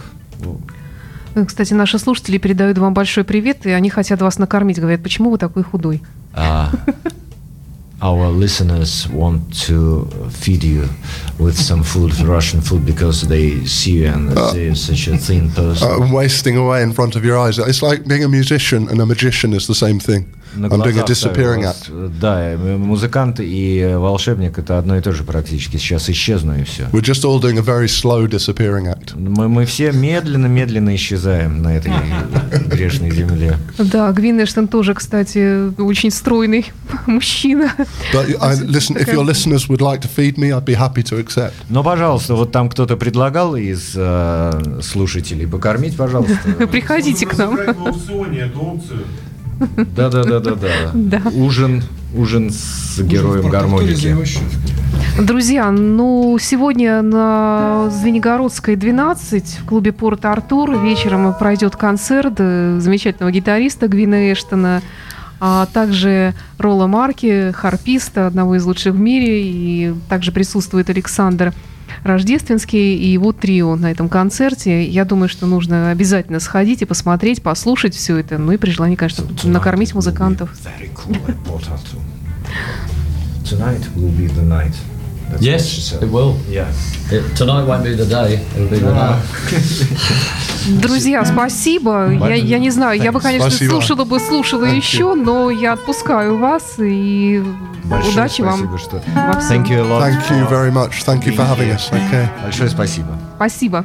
Кстати, 1.47 1.75
наши 1.75 1.99
слушатели 1.99 2.39
передают 2.39 2.79
вам 2.79 2.95
большой 2.95 3.25
привет, 3.25 3.67
и 3.67 3.71
они 3.71 3.91
хотят 3.91 4.23
вас 4.23 4.39
накормить. 4.39 4.79
Говорят, 4.81 5.03
почему 5.03 5.31
вы 5.31 5.39
такой 5.39 5.63
худой? 5.63 6.03
А, 6.33 6.71
our 8.03 8.29
listeners 8.29 9.09
want 9.09 9.55
to 9.65 10.05
feed 10.31 10.63
you 10.63 10.89
with 11.39 11.59
some 11.59 11.83
food, 11.83 12.19
Russian 12.21 12.61
food, 12.61 12.85
because 12.85 13.27
they 13.29 13.65
see 13.65 14.03
you 14.03 14.09
and 14.09 14.37
uh, 14.37 14.53
see 14.53 14.65
you 14.65 14.75
such 14.75 15.07
a 15.09 15.17
thin 15.17 15.51
person. 15.51 15.89
Uh, 15.89 16.13
wasting 16.13 16.57
away 16.57 16.83
in 16.83 16.93
front 16.93 17.17
of 17.17 17.25
your 17.25 17.39
eyes. 17.39 17.59
It's 17.59 17.83
like 17.83 18.07
being 18.07 18.23
a 18.23 18.29
musician 18.29 18.89
and 18.89 19.01
a 19.01 19.07
magician 19.07 19.53
is 19.55 19.67
the 19.67 19.75
same 19.75 19.99
thing. 19.99 20.33
На 20.57 20.67
I'm 20.67 20.83
doing 20.83 20.99
a 20.99 21.07
disappearing 21.07 21.65
act. 21.65 21.91
Да, 22.21 22.57
музыкант 22.57 23.41
и 23.41 23.95
волшебник 23.97 24.59
это 24.59 24.79
одно 24.79 24.97
и 24.97 25.01
то 25.01 25.13
же 25.13 25.25
практически. 25.25 25.77
Сейчас 25.77 26.09
исчезну 26.09 26.59
и 26.59 26.65
все. 26.65 26.85
We're 26.93 27.03
just 27.03 27.25
all 27.25 27.41
doing 27.41 27.59
a 27.59 27.63
very 27.63 27.87
slow 27.87 28.27
disappearing 28.27 28.87
act. 28.87 29.17
Мы, 29.17 29.49
мы 29.49 29.67
все 29.67 29.93
медленно-медленно 29.93 30.95
исчезаем 30.95 31.63
на 31.63 31.77
этой 31.77 31.93
грешной 32.67 33.11
земле. 33.11 33.59
Да, 33.79 34.13
Гвин 34.13 34.43
Эштон 34.43 34.69
тоже, 34.69 34.95
кстати, 34.95 35.73
очень 35.81 36.11
стройный 36.11 36.73
мужчина. 37.07 37.73
But 38.13 38.37
I, 38.41 38.55
listen, 38.57 38.97
if 38.97 39.09
your 39.09 39.25
listeners 39.25 39.69
would 39.69 39.81
like 39.81 40.01
to 40.03 40.09
feed 40.09 40.37
me, 40.39 40.53
I'd 40.53 40.65
be 40.65 40.75
happy 40.75 41.03
to 41.05 41.19
accept. 41.19 41.53
Но, 41.69 41.83
пожалуйста, 41.83 42.35
вот 42.35 42.53
там 42.53 42.69
кто-то 42.69 42.97
предлагал 42.97 43.57
из 43.57 43.93
э, 43.95 44.81
слушателей 44.83 45.47
покормить, 45.47 45.97
пожалуйста. 45.97 46.37
Приходите 46.71 47.27
к 47.27 47.37
нам. 47.37 47.59
Да, 49.59 50.11
да, 50.11 50.25
да, 50.25 50.41
да, 50.41 50.57
да. 50.95 51.23
Ужин, 51.35 51.83
ужин 52.15 52.51
с 52.51 53.01
героем 53.01 53.49
гармоники. 53.49 54.15
Друзья, 55.19 55.71
ну 55.71 56.37
сегодня 56.39 57.01
на 57.01 57.89
Звенигородской 57.91 58.77
12 58.77 59.61
в 59.63 59.65
клубе 59.65 59.93
Порт 59.93 60.27
Артур 60.27 60.79
вечером 60.79 61.35
пройдет 61.39 61.75
концерт 61.77 62.35
э, 62.39 62.79
замечательного 62.81 63.33
гитариста 63.33 63.89
Гвина 63.89 64.31
Эштона, 64.33 64.83
а 65.41 65.67
также 65.73 66.35
Ролла 66.59 66.87
Марки, 66.87 67.51
харписта, 67.53 68.27
одного 68.27 68.57
из 68.57 68.65
лучших 68.65 68.95
в 68.95 68.99
мире, 68.99 69.43
и 69.43 69.95
также 70.11 70.33
присутствует 70.33 70.91
Александр 70.91 71.55
рождественский 72.03 72.97
и 72.97 73.09
его 73.09 73.33
трио 73.33 73.77
на 73.77 73.91
этом 73.91 74.09
концерте. 74.09 74.85
Я 74.85 75.05
думаю, 75.05 75.29
что 75.29 75.47
нужно 75.47 75.91
обязательно 75.91 76.41
сходить 76.41 76.83
и 76.83 76.85
посмотреть, 76.85 77.43
послушать 77.43 77.95
все 77.95 78.17
это. 78.19 78.39
Ну 78.39 78.53
и 78.53 78.57
при 78.57 78.71
желании, 78.71 78.97
конечно, 78.97 79.25
накормить 79.45 79.95
музыкантов. 79.95 80.51
Tonight 83.45 83.87
will 83.95 84.11
be 84.11 84.29
the 84.29 84.43
night. 84.43 84.75
That's 85.31 85.43
yes, 85.43 85.93
it 86.01 86.11
will. 86.11 86.37
Yeah. 86.49 86.73
It, 87.11 87.37
tonight 87.37 87.65
won't 87.65 87.83
be 87.85 87.95
the 87.95 88.07
day. 88.07 88.41
It'll 88.55 88.69
be 88.69 88.79
the 88.79 88.93
night. 88.93 89.23
Друзья, 90.83 91.25
спасибо. 91.25 92.11
Я, 92.11 92.35
я 92.35 92.59
не 92.59 92.71
знаю, 92.71 93.01
я 93.01 93.13
бы, 93.13 93.21
конечно, 93.21 93.51
спасибо. 93.51 93.73
слушала 93.73 94.05
бы, 94.05 94.21
слушала 94.21 94.65
Thank 94.65 94.77
еще, 94.77 95.15
но 95.15 95.51
я 95.51 95.75
отпускаю 95.75 96.39
вас 96.39 96.75
и 96.79 97.45
Большое 97.85 98.13
удачи 98.13 98.43
спасибо, 98.43 98.69
вам. 98.69 98.79
Что... 98.79 98.97
Thank 99.49 99.69
you 99.69 99.81
a 99.81 99.85
lot. 99.85 100.03
Thank 100.03 100.31
you 100.31 100.49
very 100.49 100.73
much. 100.73 101.05
Thank 101.05 101.25
you 101.25 101.35
for 101.35 101.45
having 101.45 101.71
us. 101.71 101.91
Okay. 101.91 102.29
Большое 102.43 102.71
спасибо. 102.71 103.17
Спасибо. 103.37 103.85